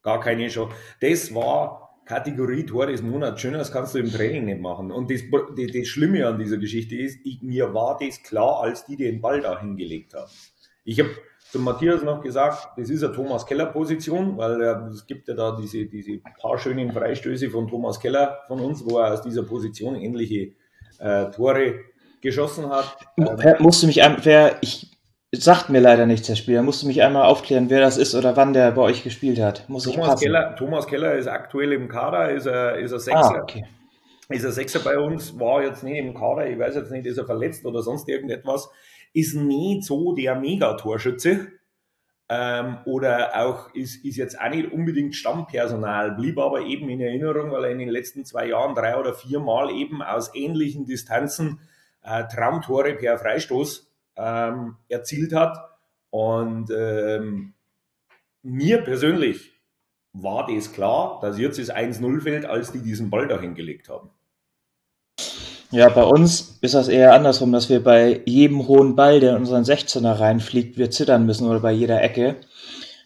Gar 0.01 0.19
keine 0.19 0.48
Chance. 0.48 0.74
Das 1.01 1.34
war 1.34 1.85
Kategorie 2.06 2.66
Tor 2.66 2.88
des 2.88 3.02
Monats. 3.02 3.42
Schöneres 3.42 3.72
kannst 3.72 3.96
du 3.96 4.00
im 4.00 4.12
Training 4.12 4.46
nicht 4.46 4.62
machen. 4.62 4.92
Und 4.92 5.10
das, 5.12 5.22
das, 5.32 5.72
das 5.74 5.88
Schlimme 5.88 6.26
an 6.28 6.38
dieser 6.38 6.58
Geschichte 6.58 6.96
ist, 6.96 7.20
ich, 7.24 7.42
mir 7.42 7.74
war 7.74 7.98
das 8.00 8.22
klar, 8.22 8.62
als 8.62 8.86
die 8.86 8.96
den 8.96 9.22
Ball 9.22 9.42
da 9.42 9.60
hingelegt 9.60 10.14
haben. 10.14 10.32
Ich 10.84 11.00
habe 11.00 11.10
zum 11.52 11.64
Matthias 11.64 12.04
noch 12.04 12.22
gesagt, 12.22 12.78
das 12.78 12.90
ist 12.90 13.04
eine 13.04 13.14
Thomas 13.14 13.46
Keller 13.46 13.68
Position, 13.68 14.38
weil 14.38 14.62
äh, 14.62 14.76
es 14.92 15.08
gibt 15.08 15.28
ja 15.28 15.34
da 15.34 15.58
diese, 15.60 15.86
diese 15.86 16.20
paar 16.40 16.58
schönen 16.58 16.92
Freistöße 16.92 17.50
von 17.50 17.68
Thomas 17.68 18.00
Keller 18.00 18.40
von 18.48 18.60
uns, 18.60 18.84
wo 18.86 19.00
er 19.00 19.14
aus 19.14 19.22
dieser 19.22 19.44
Position 19.44 19.96
ähnliche 19.96 20.52
äh, 21.00 21.32
Tore 21.32 21.80
geschossen 22.22 22.70
hat. 22.70 22.98
Ähm, 23.18 23.56
musst 23.60 23.84
du 23.84 23.88
mich, 23.88 24.02
wer, 24.24 24.58
ich 24.62 24.95
sagt 25.42 25.70
mir 25.70 25.80
leider 25.80 26.06
nichts, 26.06 26.27
der 26.27 26.36
Spieler. 26.36 26.62
Musst 26.62 26.84
du 26.84 26.88
mich 26.88 27.01
einmal 27.01 27.25
aufklären, 27.25 27.70
wer 27.70 27.82
das 27.82 27.98
ist 27.98 28.15
oder 28.15 28.36
wann 28.36 28.54
der 28.54 28.72
bei 28.72 28.82
euch 28.82 29.04
gespielt 29.04 29.39
hat? 29.39 29.68
Muss 29.70 29.84
Thomas, 29.84 30.22
ich 30.22 30.27
Keller, 30.27 30.56
Thomas 30.56 30.88
Keller 30.88 31.15
ist 31.15 31.27
aktuell 31.27 31.74
im 31.74 31.88
Kader, 31.88 32.32
ist 32.32 32.46
er, 32.46 32.77
ist 32.77 32.92
er 32.92 33.00
Sechser. 33.00 33.36
Ah, 33.36 33.42
okay. 33.42 33.65
Ist 34.30 34.43
er 34.43 34.52
Sechser 34.52 34.80
bei 34.80 34.98
uns, 34.98 35.39
war 35.39 35.63
jetzt 35.63 35.84
nicht 35.84 35.98
im 35.98 36.13
Kader, 36.13 36.48
ich 36.48 36.58
weiß 36.58 36.76
jetzt 36.76 36.91
nicht, 36.91 37.06
ist 37.06 37.17
er 37.17 37.26
verletzt 37.26 37.65
oder 37.65 37.82
sonst 37.82 38.10
irgendetwas. 38.10 38.69
Ist 39.13 39.36
nicht 39.36 39.84
so 39.84 40.13
der 40.13 40.36
Megatorschütze. 40.36 41.48
Ähm, 42.28 42.78
oder 42.86 43.39
auch 43.39 43.74
ist, 43.76 44.04
ist 44.04 44.17
jetzt 44.17 44.41
auch 44.41 44.50
nicht 44.50 44.71
unbedingt 44.71 45.15
Stammpersonal, 45.15 46.13
blieb 46.13 46.39
aber 46.39 46.62
eben 46.62 46.89
in 46.89 47.00
Erinnerung, 47.00 47.52
weil 47.52 47.65
er 47.65 47.71
in 47.71 47.78
den 47.78 47.89
letzten 47.89 48.26
zwei 48.26 48.48
Jahren 48.48 48.74
drei 48.74 48.98
oder 48.98 49.13
vier 49.13 49.39
Mal 49.39 49.69
eben 49.69 50.02
aus 50.02 50.34
ähnlichen 50.34 50.86
Distanzen 50.86 51.60
äh, 52.02 52.24
Traumtore 52.28 52.95
per 52.95 53.19
Freistoß 53.19 53.94
ähm, 54.15 54.75
erzielt 54.89 55.34
hat. 55.34 55.58
Und 56.10 56.71
ähm, 56.71 57.54
mir 58.41 58.78
persönlich 58.84 59.51
war 60.13 60.47
das 60.47 60.71
klar, 60.71 61.19
dass 61.21 61.38
jetzt 61.38 61.60
das 61.60 61.73
1-0 61.73 62.21
fällt, 62.21 62.45
als 62.45 62.71
die 62.71 62.80
diesen 62.80 63.10
Ball 63.10 63.28
dahin 63.28 63.56
gelegt 63.56 63.89
haben. 63.89 64.10
Ja, 65.71 65.89
bei 65.89 66.04
uns 66.04 66.58
ist 66.62 66.73
das 66.73 66.88
eher 66.88 67.13
andersrum, 67.13 67.51
dass 67.51 67.69
wir 67.69 67.84
bei 67.84 68.21
jedem 68.25 68.67
hohen 68.67 68.95
Ball, 68.95 69.19
der 69.19 69.32
in 69.32 69.38
unseren 69.38 69.63
16er 69.63 70.19
reinfliegt, 70.19 70.78
wir 70.78 70.89
zittern 70.89 71.25
müssen 71.25 71.49
oder 71.49 71.60
bei 71.60 71.71
jeder 71.71 72.01
Ecke. 72.01 72.36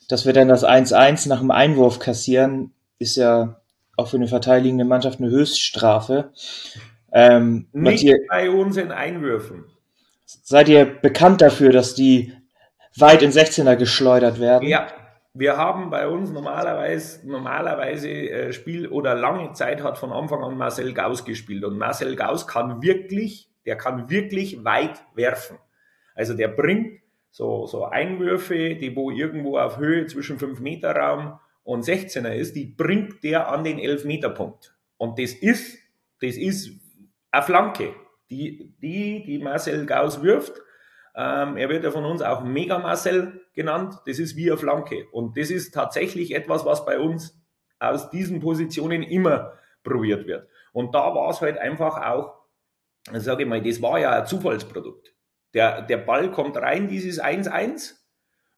Dass 0.07 0.25
wir 0.25 0.33
dann 0.33 0.49
das 0.49 0.63
1-1 0.63 1.29
nach 1.29 1.39
dem 1.39 1.51
Einwurf 1.51 1.99
kassieren, 1.99 2.73
ist 2.99 3.15
ja 3.15 3.59
auch 3.95 4.09
für 4.09 4.17
eine 4.17 4.27
verteidigende 4.27 4.85
Mannschaft 4.85 5.19
eine 5.19 5.29
Höchststrafe. 5.29 6.31
Ähm, 7.11 7.67
Nicht 7.71 8.03
Matthias, 8.03 8.19
bei 8.27 8.49
uns 8.51 8.77
in 8.77 8.91
Einwürfen 8.91 9.65
seid 10.43 10.69
ihr 10.69 10.85
bekannt 10.85 11.41
dafür, 11.41 11.71
dass 11.71 11.95
die 11.95 12.33
weit 12.97 13.21
in 13.21 13.31
16er 13.31 13.75
geschleudert 13.75 14.39
werden? 14.39 14.67
Ja, 14.67 14.87
wir 15.33 15.57
haben 15.57 15.89
bei 15.89 16.07
uns 16.07 16.31
normalerweise, 16.31 17.27
normalerweise 17.27 18.09
äh, 18.09 18.53
Spiel 18.53 18.87
oder 18.87 19.15
lange 19.15 19.53
Zeit 19.53 19.83
hat 19.83 19.97
von 19.97 20.11
Anfang 20.11 20.43
an 20.43 20.57
Marcel 20.57 20.93
Gauss 20.93 21.25
gespielt. 21.25 21.63
Und 21.63 21.77
Marcel 21.77 22.15
Gauss 22.15 22.47
kann 22.47 22.81
wirklich, 22.81 23.49
der 23.65 23.77
kann 23.77 24.09
wirklich 24.09 24.63
weit 24.63 25.01
werfen. 25.15 25.57
Also 26.15 26.33
der 26.33 26.49
bringt 26.49 26.99
so, 27.31 27.67
so 27.67 27.85
Einwürfe, 27.85 28.75
die 28.75 28.95
wo 28.95 29.11
irgendwo 29.11 29.57
auf 29.57 29.77
Höhe 29.77 30.07
zwischen 30.07 30.39
5 30.39 30.59
Meter 30.59 30.95
Raum 30.95 31.39
und 31.63 31.85
16er 31.85 32.33
ist, 32.33 32.55
die 32.55 32.65
bringt 32.65 33.23
der 33.23 33.51
an 33.51 33.63
den 33.63 33.79
11 33.79 34.05
Meter 34.05 34.29
Punkt. 34.29 34.75
Und 34.97 35.19
das 35.19 35.33
ist, 35.33 35.77
das 36.21 36.35
ist 36.35 36.71
eine 37.31 37.43
Flanke 37.43 37.93
die, 38.29 38.75
die, 38.81 39.23
die 39.25 39.39
Marcel 39.39 39.85
Gauss 39.85 40.21
wirft. 40.21 40.61
Ähm, 41.15 41.57
er 41.57 41.69
wird 41.69 41.83
ja 41.83 41.91
von 41.91 42.05
uns 42.05 42.21
auch 42.21 42.43
Mega 42.43 42.77
Marcel 42.79 43.41
genannt. 43.53 43.95
Das 44.05 44.19
ist 44.19 44.35
wie 44.35 44.49
eine 44.49 44.57
Flanke. 44.57 45.07
Und 45.11 45.37
das 45.37 45.49
ist 45.49 45.73
tatsächlich 45.73 46.33
etwas, 46.33 46.65
was 46.65 46.85
bei 46.85 46.99
uns 46.99 47.39
aus 47.79 48.09
diesen 48.09 48.39
Positionen 48.39 49.03
immer 49.03 49.53
probiert 49.83 50.27
wird. 50.27 50.47
Und 50.73 50.93
da 50.93 51.13
war 51.15 51.29
es 51.29 51.41
halt 51.41 51.57
einfach 51.57 51.97
auch, 51.97 52.35
sage 53.13 53.43
ich 53.43 53.49
mal, 53.49 53.61
das 53.61 53.81
war 53.81 53.99
ja 53.99 54.11
ein 54.11 54.25
Zufallsprodukt. 54.25 55.13
Der, 55.53 55.81
der 55.81 55.97
Ball 55.97 56.31
kommt 56.31 56.57
rein, 56.57 56.87
dieses 56.87 57.21
1-1, 57.21 57.95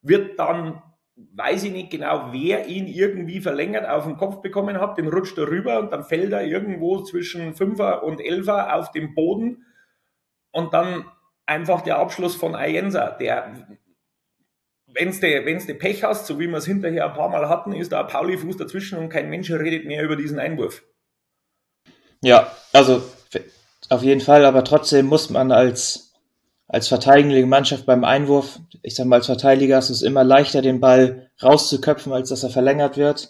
wird 0.01 0.38
dann, 0.39 0.81
weiß 1.15 1.63
ich 1.63 1.71
nicht 1.71 1.91
genau, 1.91 2.30
wer 2.32 2.67
ihn 2.67 2.88
irgendwie 2.88 3.41
verlängert 3.41 3.88
auf 3.88 4.06
den 4.06 4.17
Kopf 4.17 4.41
bekommen 4.41 4.80
hat, 4.80 4.97
den 4.97 5.08
rutscht 5.08 5.38
er 5.38 5.47
rüber 5.47 5.80
und 5.80 5.91
dann 5.91 6.04
fällt 6.04 6.32
er 6.32 6.45
irgendwo 6.45 7.04
zwischen 7.04 7.54
5er 7.54 8.00
und 8.00 8.21
11er 8.21 8.74
auf 8.74 8.91
dem 8.91 9.13
Boden 9.13 9.65
und 10.52 10.74
dann 10.74 11.06
einfach 11.45 11.82
der 11.82 11.97
Abschluss 12.00 12.36
von 12.36 12.56
Ayensa, 12.56 13.12
der, 13.12 13.54
wenn 14.88 15.12
du 15.12 15.45
wenn's 15.45 15.65
de 15.65 15.76
Pech 15.76 16.04
hast, 16.04 16.28
so 16.28 16.39
wie 16.39 16.47
wir 16.47 16.58
es 16.58 16.65
hinterher 16.65 17.06
ein 17.06 17.13
paar 17.13 17.30
Mal 17.30 17.50
hatten, 17.50 17.74
ist 17.74 17.91
da 17.91 18.02
ein 18.02 18.08
Pauli-Fuß 18.08 18.58
dazwischen 18.58 18.97
und 18.97 19.10
kein 19.10 19.30
Mensch 19.30 19.52
redet 19.52 19.86
mehr 19.86 20.04
über 20.04 20.15
diesen 20.15 20.39
Einwurf. 20.39 20.84
Ja, 22.21 22.52
also 22.74 23.04
auf 23.89 24.04
jeden 24.04 24.21
Fall, 24.21 24.45
aber 24.45 24.63
trotzdem 24.63 25.08
muss 25.08 25.30
man 25.30 25.52
als, 25.52 26.11
als 26.71 26.88
verteidigende 26.88 27.45
Mannschaft 27.45 27.86
beim 27.86 28.05
Einwurf, 28.05 28.60
ich 28.81 28.95
sag 28.95 29.05
mal, 29.05 29.17
als 29.17 29.25
Verteidiger 29.25 29.77
ist 29.77 29.89
es 29.89 30.01
immer 30.01 30.23
leichter, 30.23 30.62
den 30.62 30.79
Ball 30.79 31.29
rauszuköpfen, 31.43 32.13
als 32.13 32.29
dass 32.29 32.43
er 32.43 32.49
verlängert 32.49 32.95
wird. 32.95 33.29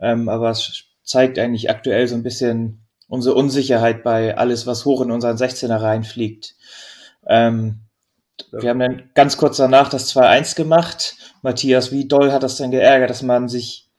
Ähm, 0.00 0.30
aber 0.30 0.48
es 0.48 0.84
zeigt 1.04 1.38
eigentlich 1.38 1.68
aktuell 1.68 2.08
so 2.08 2.14
ein 2.14 2.22
bisschen 2.22 2.86
unsere 3.06 3.34
Unsicherheit 3.34 4.02
bei 4.02 4.38
alles, 4.38 4.66
was 4.66 4.86
hoch 4.86 5.02
in 5.02 5.10
unseren 5.10 5.36
16er 5.36 5.80
reinfliegt. 5.80 6.54
Ähm. 7.26 7.80
Wir 8.50 8.70
haben 8.70 8.80
dann 8.80 9.10
ganz 9.12 9.36
kurz 9.36 9.58
danach 9.58 9.90
das 9.90 10.16
2-1 10.16 10.56
gemacht. 10.56 11.16
Matthias, 11.42 11.92
wie 11.92 12.08
doll 12.08 12.32
hat 12.32 12.42
das 12.42 12.56
denn 12.56 12.70
geärgert, 12.70 13.10
dass 13.10 13.20
man 13.20 13.50
sich, 13.50 13.90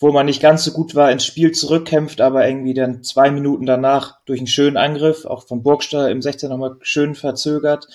wo 0.00 0.10
man 0.10 0.24
nicht 0.24 0.40
ganz 0.40 0.64
so 0.64 0.72
gut 0.72 0.94
war, 0.94 1.12
ins 1.12 1.26
Spiel 1.26 1.52
zurückkämpft, 1.52 2.22
aber 2.22 2.48
irgendwie 2.48 2.72
dann 2.72 3.02
zwei 3.02 3.30
Minuten 3.30 3.66
danach 3.66 4.24
durch 4.24 4.40
einen 4.40 4.46
schönen 4.46 4.78
Angriff, 4.78 5.26
auch 5.26 5.46
von 5.46 5.62
Burgstaller 5.62 6.10
im 6.10 6.22
16 6.22 6.48
nochmal 6.48 6.76
schön 6.80 7.14
verzögert. 7.14 7.88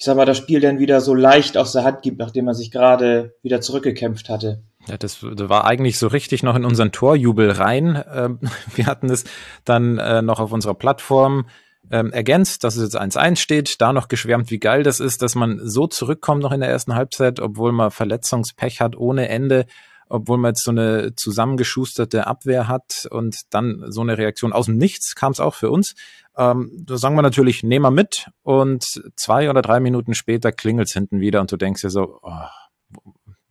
Ich 0.00 0.06
sag 0.06 0.16
mal, 0.16 0.24
das 0.24 0.38
Spiel 0.38 0.60
dann 0.60 0.78
wieder 0.78 1.02
so 1.02 1.14
leicht 1.14 1.58
aus 1.58 1.72
der 1.72 1.84
Hand 1.84 2.00
gibt, 2.00 2.18
nachdem 2.18 2.46
man 2.46 2.54
sich 2.54 2.70
gerade 2.70 3.34
wieder 3.42 3.60
zurückgekämpft 3.60 4.30
hatte. 4.30 4.62
Ja, 4.88 4.96
das, 4.96 5.22
war 5.22 5.66
eigentlich 5.66 5.98
so 5.98 6.06
richtig 6.06 6.42
noch 6.42 6.56
in 6.56 6.64
unseren 6.64 6.90
Torjubel 6.90 7.50
rein. 7.50 8.02
Ähm, 8.10 8.38
wir 8.74 8.86
hatten 8.86 9.10
es 9.10 9.24
dann 9.66 9.98
äh, 9.98 10.22
noch 10.22 10.40
auf 10.40 10.52
unserer 10.52 10.72
Plattform 10.72 11.48
ähm, 11.90 12.12
ergänzt, 12.12 12.64
dass 12.64 12.76
es 12.76 12.94
jetzt 12.94 12.98
1-1 12.98 13.36
steht, 13.36 13.82
da 13.82 13.92
noch 13.92 14.08
geschwärmt, 14.08 14.50
wie 14.50 14.58
geil 14.58 14.84
das 14.84 15.00
ist, 15.00 15.20
dass 15.20 15.34
man 15.34 15.60
so 15.62 15.86
zurückkommt 15.86 16.42
noch 16.42 16.52
in 16.52 16.60
der 16.60 16.70
ersten 16.70 16.94
Halbzeit, 16.94 17.38
obwohl 17.38 17.72
man 17.72 17.90
Verletzungspech 17.90 18.80
hat 18.80 18.96
ohne 18.96 19.28
Ende 19.28 19.66
obwohl 20.12 20.38
man 20.38 20.50
jetzt 20.50 20.64
so 20.64 20.72
eine 20.72 21.14
zusammengeschusterte 21.14 22.26
Abwehr 22.26 22.66
hat 22.66 23.06
und 23.10 23.42
dann 23.50 23.84
so 23.88 24.00
eine 24.00 24.18
Reaktion 24.18 24.52
aus 24.52 24.66
dem 24.66 24.76
Nichts 24.76 25.14
kam 25.14 25.30
es 25.30 25.38
auch 25.38 25.54
für 25.54 25.70
uns. 25.70 25.94
Ähm, 26.40 26.70
da 26.86 26.96
sagen 26.96 27.14
wir 27.16 27.22
natürlich, 27.22 27.62
nehmen 27.62 27.84
wir 27.84 27.90
mit 27.90 28.30
und 28.42 28.84
zwei 29.14 29.50
oder 29.50 29.60
drei 29.60 29.78
Minuten 29.78 30.14
später 30.14 30.52
klingelt 30.52 30.88
es 30.88 30.94
hinten 30.94 31.20
wieder 31.20 31.42
und 31.42 31.52
du 31.52 31.58
denkst 31.58 31.82
dir 31.82 31.90
so, 31.90 32.18
oh, 32.22 33.00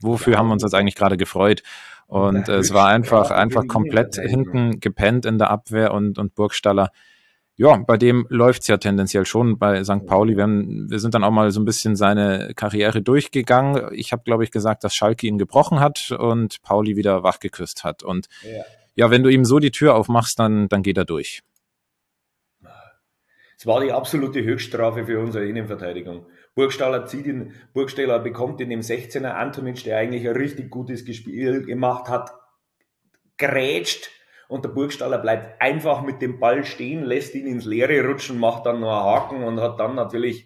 wofür 0.02 0.38
haben 0.38 0.48
wir 0.48 0.54
uns 0.54 0.64
jetzt 0.64 0.74
eigentlich 0.74 0.96
gerade 0.96 1.16
gefreut? 1.16 1.62
Und 2.08 2.48
ja, 2.48 2.56
es 2.56 2.74
war 2.74 2.88
einfach, 2.88 3.30
einfach 3.30 3.68
komplett 3.68 4.16
hinten 4.16 4.80
gepennt 4.80 5.28
in 5.28 5.38
der 5.38 5.52
Abwehr 5.52 5.94
und, 5.94 6.18
und 6.18 6.34
Burgstaller 6.34 6.90
ja, 7.60 7.76
bei 7.76 7.98
dem 7.98 8.26
läuft's 8.30 8.68
ja 8.68 8.78
tendenziell 8.78 9.26
schon 9.26 9.60
bei 9.60 9.84
St. 9.84 10.06
Pauli. 10.06 10.38
Wir, 10.38 10.44
haben, 10.44 10.90
wir 10.90 11.00
sind 11.00 11.14
dann 11.14 11.26
auch 11.26 11.32
mal 11.32 11.52
so 11.52 11.60
ein 11.60 11.66
bisschen 11.66 11.98
seine 11.98 12.54
Karriere 12.56 13.02
durchgegangen. 13.02 13.90
Ich 13.92 14.14
habe, 14.14 14.24
glaube 14.24 14.46
ich, 14.46 14.52
gesagt, 14.52 14.86
dass 14.86 14.96
Schalke 14.96 15.28
ihn 15.28 15.38
gebrochen 15.38 15.82
hat 15.82 16.16
und 16.18 16.62
Pauli 16.62 16.96
wieder 16.96 17.22
wachgeküsst 17.22 17.84
hat. 17.84 18.02
Und 18.02 18.28
ja. 18.44 18.64
ja, 18.96 19.12
wenn 19.12 19.24
du 19.24 19.30
ihm 19.30 19.44
so 19.44 19.60
die 19.60 19.72
Tür 19.72 19.96
aufmachst, 19.96 20.40
dann, 20.40 20.70
dann 20.70 20.84
geht 20.84 20.98
er 20.98 21.04
durch. 21.04 21.42
Es 23.60 23.66
war 23.66 23.82
die 23.82 23.92
absolute 23.92 24.42
Höchststrafe 24.42 25.06
für 25.06 25.20
unsere 25.20 25.46
Innenverteidigung. 25.46 26.26
Burgstaller 26.56 27.06
zieht 27.08 27.26
ihn, 27.26 27.56
Burgstaller 27.74 28.20
bekommt 28.20 28.62
in 28.62 28.70
dem 28.70 28.80
16er 28.80 29.32
Antonic, 29.32 29.84
der 29.84 29.98
eigentlich 29.98 30.26
ein 30.26 30.38
richtig 30.38 30.70
gutes 30.70 31.02
Spiel 31.14 31.66
gemacht 31.66 32.08
hat, 32.08 32.32
grätscht 33.38 34.12
und 34.48 34.64
der 34.64 34.70
Burgstaller 34.70 35.18
bleibt 35.18 35.62
einfach 35.62 36.04
mit 36.04 36.22
dem 36.22 36.40
Ball 36.40 36.64
stehen, 36.64 37.04
lässt 37.04 37.36
ihn 37.36 37.48
ins 37.48 37.66
Leere 37.66 38.08
rutschen, 38.08 38.40
macht 38.40 38.66
dann 38.66 38.80
nur 38.80 38.94
einen 38.94 39.06
Haken 39.06 39.44
und 39.44 39.60
hat 39.60 39.78
dann 39.78 39.94
natürlich, 39.94 40.46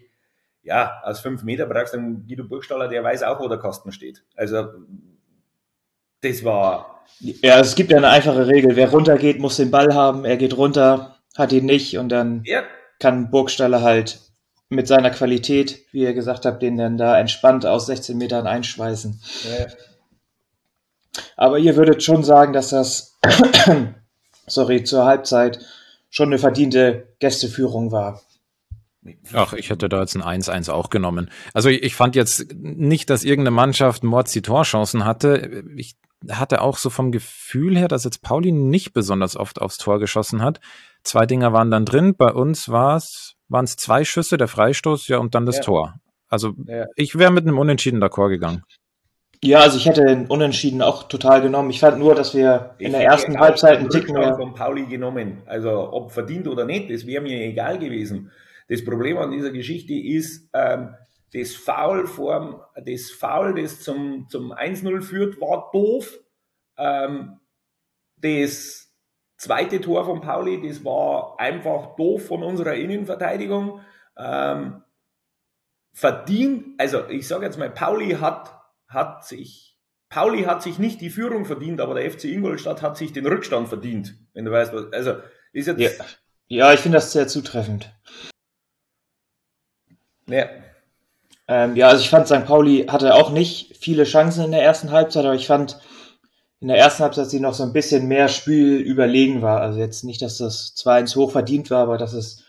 ja, 0.64 1.00
aus 1.04 1.20
fünf 1.20 1.44
Meter 1.44 1.66
brauchst 1.66 1.94
du 1.94 1.98
einen 1.98 2.26
Guido 2.26 2.42
Burgstaller, 2.42 2.88
der 2.88 3.04
weiß 3.04 3.22
auch, 3.22 3.38
wo 3.38 3.46
der 3.46 3.58
Kasten 3.58 3.92
steht. 3.92 4.24
Also, 4.34 4.66
das 6.20 6.42
war. 6.42 7.04
Ja, 7.20 7.60
es 7.60 7.76
gibt 7.76 7.92
ja 7.92 7.98
eine 7.98 8.08
einfache 8.08 8.48
Regel. 8.48 8.74
Wer 8.74 8.90
runtergeht, 8.90 9.38
muss 9.38 9.58
den 9.58 9.70
Ball 9.70 9.94
haben. 9.94 10.24
Er 10.24 10.36
geht 10.36 10.56
runter, 10.56 11.20
hat 11.36 11.52
ihn 11.52 11.66
nicht 11.66 11.96
und 11.96 12.08
dann 12.08 12.42
ja. 12.44 12.64
Kann 12.98 13.30
Burgstaller 13.30 13.82
halt 13.82 14.20
mit 14.68 14.88
seiner 14.88 15.10
Qualität, 15.10 15.84
wie 15.92 16.02
ihr 16.02 16.14
gesagt 16.14 16.46
habt, 16.46 16.62
den 16.62 16.76
dann 16.76 16.96
da 16.96 17.18
entspannt 17.18 17.66
aus 17.66 17.86
16 17.86 18.16
Metern 18.16 18.46
einschweißen. 18.46 19.20
Ja. 19.44 19.66
Aber 21.36 21.58
ihr 21.58 21.76
würdet 21.76 22.02
schon 22.02 22.24
sagen, 22.24 22.52
dass 22.52 22.70
das, 22.70 23.18
sorry, 24.46 24.84
zur 24.84 25.04
Halbzeit 25.04 25.60
schon 26.10 26.28
eine 26.28 26.38
verdiente 26.38 27.08
Gästeführung 27.18 27.92
war. 27.92 28.22
Ach, 29.34 29.52
ich 29.52 29.68
hätte 29.68 29.88
da 29.88 30.00
jetzt 30.00 30.16
ein 30.16 30.22
1-1 30.22 30.70
auch 30.70 30.88
genommen. 30.88 31.30
Also 31.52 31.68
ich, 31.68 31.82
ich, 31.82 31.94
fand 31.94 32.16
jetzt 32.16 32.54
nicht, 32.54 33.10
dass 33.10 33.22
irgendeine 33.22 33.54
Mannschaft 33.54 34.02
Mords 34.02 34.32
die 34.32 34.40
Torchancen 34.40 35.04
hatte. 35.04 35.64
Ich 35.76 35.96
hatte 36.30 36.60
auch 36.60 36.76
so 36.78 36.90
vom 36.90 37.12
Gefühl 37.12 37.76
her, 37.76 37.88
dass 37.88 38.04
jetzt 38.04 38.22
Pauli 38.22 38.52
nicht 38.52 38.92
besonders 38.92 39.36
oft 39.36 39.60
aufs 39.60 39.78
Tor 39.78 39.98
geschossen 39.98 40.42
hat. 40.42 40.60
Zwei 41.02 41.26
Dinger 41.26 41.52
waren 41.52 41.70
dann 41.70 41.84
drin. 41.84 42.14
Bei 42.16 42.32
uns 42.32 42.68
war 42.68 42.96
es, 42.96 43.34
waren 43.48 43.64
es 43.64 43.76
zwei 43.76 44.04
Schüsse, 44.04 44.36
der 44.36 44.48
Freistoß, 44.48 45.08
ja, 45.08 45.18
und 45.18 45.34
dann 45.34 45.46
das 45.46 45.56
ja. 45.56 45.62
Tor. 45.62 45.94
Also 46.28 46.52
ja. 46.66 46.86
ich 46.96 47.18
wäre 47.18 47.30
mit 47.30 47.46
einem 47.46 47.58
Unentschieden 47.58 48.02
d'accord 48.02 48.28
gegangen. 48.28 48.62
Ja, 49.42 49.60
also 49.60 49.76
ich 49.76 49.84
hätte 49.84 50.04
den 50.04 50.26
Unentschieden 50.26 50.80
auch 50.80 51.02
total 51.02 51.42
genommen. 51.42 51.68
Ich 51.68 51.80
fand 51.80 51.98
nur, 51.98 52.14
dass 52.14 52.34
wir 52.34 52.76
in 52.78 52.86
ich 52.86 52.92
der 52.92 53.04
ersten 53.04 53.38
Halbzeit 53.38 53.78
einen 53.78 53.90
Tick 53.90 54.10
mehr... 54.10 54.36
von 54.36 54.54
Pauli 54.54 54.86
genommen. 54.86 55.42
Also 55.44 55.92
ob 55.92 56.12
verdient 56.12 56.48
oder 56.48 56.64
nicht, 56.64 56.90
das 56.90 57.06
wäre 57.06 57.22
mir 57.22 57.40
egal 57.42 57.78
gewesen. 57.78 58.30
Das 58.68 58.82
Problem 58.84 59.18
an 59.18 59.32
dieser 59.32 59.50
Geschichte 59.50 59.92
ist, 59.92 60.48
ähm, 60.54 60.94
das 61.34 61.54
Foul 61.54 62.06
vorm, 62.06 62.62
das 62.76 63.10
Foul, 63.10 63.60
das 63.60 63.80
zum, 63.80 64.28
zum 64.28 64.52
1-0 64.52 65.02
führt, 65.02 65.40
war 65.40 65.70
doof. 65.72 66.18
Ähm, 66.76 67.40
das 68.16 68.94
zweite 69.36 69.80
Tor 69.80 70.04
von 70.04 70.20
Pauli, 70.20 70.66
das 70.66 70.84
war 70.84 71.38
einfach 71.38 71.96
doof 71.96 72.26
von 72.26 72.42
unserer 72.42 72.74
Innenverteidigung. 72.74 73.80
Ähm, 74.16 74.82
verdient, 75.92 76.80
also 76.80 77.08
ich 77.08 77.26
sage 77.26 77.46
jetzt 77.46 77.58
mal, 77.58 77.70
Pauli 77.70 78.12
hat 78.12 78.54
hat 78.94 79.26
sich, 79.26 79.76
Pauli 80.08 80.44
hat 80.44 80.62
sich 80.62 80.78
nicht 80.78 81.00
die 81.00 81.10
Führung 81.10 81.44
verdient, 81.44 81.80
aber 81.80 81.94
der 81.94 82.10
FC 82.10 82.24
Ingolstadt 82.24 82.80
hat 82.80 82.96
sich 82.96 83.12
den 83.12 83.26
Rückstand 83.26 83.68
verdient, 83.68 84.16
wenn 84.32 84.44
du 84.44 84.52
weißt, 84.52 84.72
was, 84.72 84.92
also, 84.92 85.20
ist 85.52 85.66
jetzt. 85.66 85.80
Ja, 85.80 85.90
ja 86.46 86.72
ich 86.72 86.80
finde 86.80 86.96
das 86.96 87.12
sehr 87.12 87.26
zutreffend. 87.26 87.92
Ja. 90.26 90.48
Ähm, 91.46 91.76
ja, 91.76 91.88
also 91.88 92.02
ich 92.02 92.10
fand, 92.10 92.26
St. 92.26 92.46
Pauli 92.46 92.86
hatte 92.88 93.14
auch 93.14 93.30
nicht 93.30 93.76
viele 93.76 94.04
Chancen 94.04 94.44
in 94.44 94.52
der 94.52 94.62
ersten 94.62 94.90
Halbzeit, 94.90 95.24
aber 95.24 95.34
ich 95.34 95.46
fand 95.46 95.78
in 96.60 96.68
der 96.68 96.78
ersten 96.78 97.02
Halbzeit, 97.02 97.28
sie 97.28 97.40
noch 97.40 97.52
so 97.52 97.62
ein 97.62 97.74
bisschen 97.74 98.08
mehr 98.08 98.28
Spiel 98.28 98.76
überlegen 98.76 99.42
war. 99.42 99.60
Also 99.60 99.78
jetzt 99.78 100.04
nicht, 100.04 100.22
dass 100.22 100.38
das 100.38 100.74
2-1 100.76 101.16
hoch 101.16 101.32
verdient 101.32 101.70
war, 101.70 101.82
aber 101.82 101.98
dass 101.98 102.14
es 102.14 102.44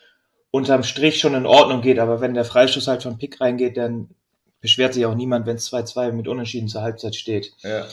unterm 0.50 0.84
Strich 0.84 1.20
schon 1.20 1.34
in 1.34 1.44
Ordnung 1.44 1.82
geht. 1.82 1.98
Aber 1.98 2.22
wenn 2.22 2.32
der 2.32 2.46
Freistoß 2.46 2.88
halt 2.88 3.02
von 3.02 3.18
Pick 3.18 3.40
reingeht, 3.42 3.76
dann 3.76 4.08
beschwert 4.62 4.94
sich 4.94 5.04
auch 5.04 5.14
niemand, 5.14 5.44
wenn 5.44 5.56
es 5.56 5.70
2-2 5.70 6.12
mit 6.12 6.28
Unentschieden 6.28 6.68
zur 6.68 6.80
Halbzeit 6.80 7.14
steht. 7.14 7.52
Ja. 7.60 7.86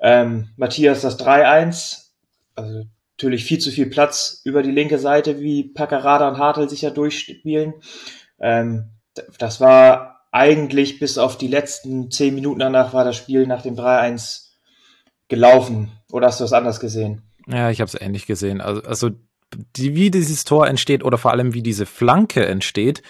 Ähm, 0.00 0.48
Matthias 0.56 1.02
das 1.02 1.18
3-1, 1.18 2.08
also 2.56 2.84
natürlich 3.16 3.44
viel 3.44 3.58
zu 3.58 3.70
viel 3.70 3.86
Platz 3.86 4.40
über 4.44 4.62
die 4.62 4.72
linke 4.72 4.98
Seite, 4.98 5.40
wie 5.40 5.62
Packerada 5.62 6.28
und 6.28 6.38
Hartl 6.38 6.68
sich 6.68 6.82
ja 6.82 6.90
durchspielen. 6.90 7.74
Ähm, 8.40 8.90
das 9.38 9.60
war 9.60 10.15
eigentlich 10.32 10.98
bis 10.98 11.18
auf 11.18 11.38
die 11.38 11.48
letzten 11.48 12.10
zehn 12.10 12.34
Minuten 12.34 12.60
danach 12.60 12.92
war 12.92 13.04
das 13.04 13.16
Spiel 13.16 13.46
nach 13.46 13.62
dem 13.62 13.76
3-1 13.76 14.46
gelaufen. 15.28 15.92
Oder 16.12 16.28
hast 16.28 16.40
du 16.40 16.44
das 16.44 16.52
anders 16.52 16.80
gesehen? 16.80 17.22
Ja, 17.46 17.70
ich 17.70 17.80
habe 17.80 17.88
es 17.88 18.00
ähnlich 18.00 18.26
gesehen. 18.26 18.60
Also, 18.60 18.82
also 18.82 19.10
die, 19.76 19.94
wie 19.94 20.10
dieses 20.10 20.44
Tor 20.44 20.66
entsteht 20.66 21.04
oder 21.04 21.18
vor 21.18 21.30
allem 21.30 21.54
wie 21.54 21.62
diese 21.62 21.86
Flanke 21.86 22.44
entsteht, 22.46 23.02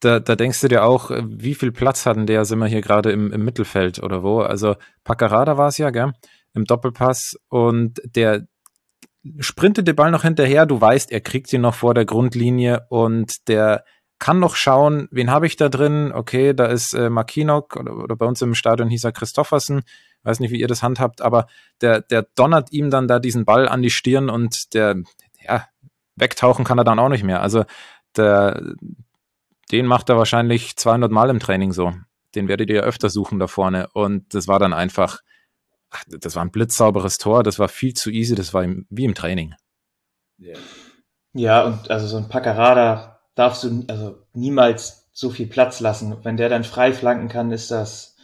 da, 0.00 0.20
da 0.20 0.36
denkst 0.36 0.60
du 0.60 0.68
dir 0.68 0.84
auch, 0.84 1.10
wie 1.24 1.54
viel 1.54 1.72
Platz 1.72 2.04
hatten 2.04 2.26
der, 2.26 2.44
sind 2.44 2.58
wir 2.58 2.66
hier 2.66 2.82
gerade 2.82 3.12
im, 3.12 3.32
im 3.32 3.44
Mittelfeld 3.44 4.02
oder 4.02 4.22
wo? 4.22 4.40
Also 4.40 4.76
Paccarada 5.04 5.56
war 5.56 5.68
es 5.68 5.78
ja, 5.78 5.90
gell? 5.90 6.12
Im 6.54 6.64
Doppelpass 6.64 7.36
und 7.48 8.00
der 8.04 8.46
sprintet 9.40 9.88
den 9.88 9.96
Ball 9.96 10.10
noch 10.10 10.22
hinterher, 10.22 10.66
du 10.66 10.80
weißt, 10.80 11.10
er 11.10 11.20
kriegt 11.20 11.52
ihn 11.52 11.62
noch 11.62 11.74
vor 11.74 11.94
der 11.94 12.04
Grundlinie 12.04 12.86
und 12.88 13.48
der 13.48 13.84
kann 14.18 14.38
noch 14.38 14.56
schauen, 14.56 15.08
wen 15.10 15.30
habe 15.30 15.46
ich 15.46 15.56
da 15.56 15.68
drin? 15.68 16.12
Okay, 16.12 16.54
da 16.54 16.66
ist 16.66 16.94
äh, 16.94 17.10
Makinok 17.10 17.76
oder, 17.76 17.96
oder 17.96 18.16
bei 18.16 18.26
uns 18.26 18.40
im 18.42 18.54
Stadion 18.54 18.88
hieß 18.88 19.04
er 19.04 19.12
Christoffersen. 19.12 19.82
Weiß 20.22 20.40
nicht, 20.40 20.50
wie 20.50 20.60
ihr 20.60 20.68
das 20.68 20.82
handhabt, 20.82 21.20
aber 21.20 21.46
der, 21.80 22.00
der 22.00 22.22
donnert 22.34 22.72
ihm 22.72 22.90
dann 22.90 23.08
da 23.08 23.18
diesen 23.18 23.44
Ball 23.44 23.68
an 23.68 23.82
die 23.82 23.90
Stirn 23.90 24.30
und 24.30 24.74
der, 24.74 24.96
ja, 25.46 25.66
wegtauchen 26.16 26.64
kann 26.64 26.78
er 26.78 26.84
dann 26.84 26.98
auch 26.98 27.10
nicht 27.10 27.24
mehr. 27.24 27.42
Also 27.42 27.64
der, 28.16 28.74
den 29.70 29.86
macht 29.86 30.08
er 30.08 30.16
wahrscheinlich 30.16 30.76
200 30.76 31.12
Mal 31.12 31.30
im 31.30 31.38
Training 31.38 31.72
so. 31.72 31.92
Den 32.34 32.48
werdet 32.48 32.70
ihr 32.70 32.76
ja 32.76 32.82
öfter 32.82 33.10
suchen 33.10 33.38
da 33.38 33.46
vorne. 33.46 33.88
Und 33.92 34.34
das 34.34 34.48
war 34.48 34.58
dann 34.58 34.72
einfach, 34.72 35.20
das 36.08 36.36
war 36.36 36.42
ein 36.42 36.50
blitzsauberes 36.50 37.18
Tor, 37.18 37.42
das 37.42 37.58
war 37.58 37.68
viel 37.68 37.94
zu 37.94 38.10
easy, 38.10 38.34
das 38.34 38.54
war 38.54 38.66
wie 38.88 39.04
im 39.04 39.14
Training. 39.14 39.54
Ja, 41.34 41.64
und 41.64 41.90
also 41.90 42.06
so 42.06 42.16
ein 42.16 42.28
Packerada 42.28 43.15
darfst 43.36 43.62
du 43.62 43.84
also 43.86 44.18
niemals 44.32 45.08
so 45.12 45.30
viel 45.30 45.46
Platz 45.46 45.78
lassen. 45.78 46.16
Wenn 46.24 46.36
der 46.36 46.48
dann 46.48 46.64
frei 46.64 46.92
flanken 46.92 47.28
kann, 47.28 47.52
ist 47.52 47.70
das 47.70 48.16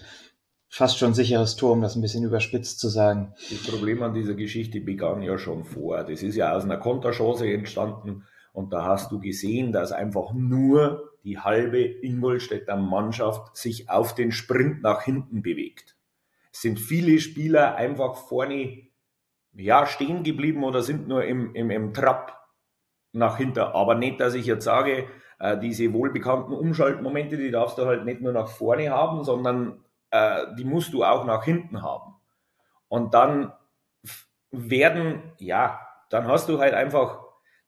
fast 0.68 0.98
schon 0.98 1.14
sicheres 1.14 1.54
Tor, 1.54 1.72
um 1.72 1.82
das 1.82 1.94
ein 1.94 2.02
bisschen 2.02 2.24
überspitzt 2.24 2.80
zu 2.80 2.88
sagen. 2.88 3.34
Das 3.50 3.62
Problem 3.62 4.02
an 4.02 4.14
dieser 4.14 4.34
Geschichte 4.34 4.80
begann 4.80 5.22
ja 5.22 5.38
schon 5.38 5.64
vor. 5.64 6.02
Das 6.02 6.22
ist 6.22 6.34
ja 6.34 6.56
aus 6.56 6.64
einer 6.64 6.78
Konterchance 6.78 7.46
entstanden 7.46 8.24
und 8.52 8.72
da 8.72 8.84
hast 8.84 9.12
du 9.12 9.20
gesehen, 9.20 9.72
dass 9.72 9.92
einfach 9.92 10.32
nur 10.32 11.12
die 11.24 11.38
halbe 11.38 11.78
Ingolstädter 11.78 12.76
Mannschaft 12.76 13.56
sich 13.56 13.88
auf 13.88 14.14
den 14.14 14.32
Sprint 14.32 14.82
nach 14.82 15.02
hinten 15.02 15.42
bewegt. 15.42 15.96
Es 16.52 16.62
sind 16.62 16.80
viele 16.80 17.18
Spieler 17.20 17.76
einfach 17.76 18.16
vorne 18.16 18.88
ja, 19.54 19.86
stehen 19.86 20.22
geblieben 20.22 20.64
oder 20.64 20.82
sind 20.82 21.06
nur 21.06 21.24
im, 21.24 21.54
im, 21.54 21.70
im 21.70 21.92
Trab 21.92 22.41
nach 23.12 23.36
hinten. 23.36 23.60
Aber 23.60 23.94
nicht, 23.94 24.20
dass 24.20 24.34
ich 24.34 24.46
jetzt 24.46 24.64
sage, 24.64 25.06
äh, 25.38 25.58
diese 25.58 25.92
wohlbekannten 25.92 26.54
Umschaltmomente, 26.54 27.36
die 27.36 27.50
darfst 27.50 27.78
du 27.78 27.86
halt 27.86 28.04
nicht 28.04 28.20
nur 28.20 28.32
nach 28.32 28.48
vorne 28.48 28.90
haben, 28.90 29.24
sondern 29.24 29.80
äh, 30.10 30.46
die 30.58 30.64
musst 30.64 30.92
du 30.92 31.04
auch 31.04 31.24
nach 31.24 31.44
hinten 31.44 31.82
haben. 31.82 32.14
Und 32.88 33.14
dann 33.14 33.52
werden, 34.50 35.22
ja, 35.38 35.80
dann 36.10 36.26
hast 36.28 36.48
du 36.48 36.58
halt 36.58 36.74
einfach 36.74 37.22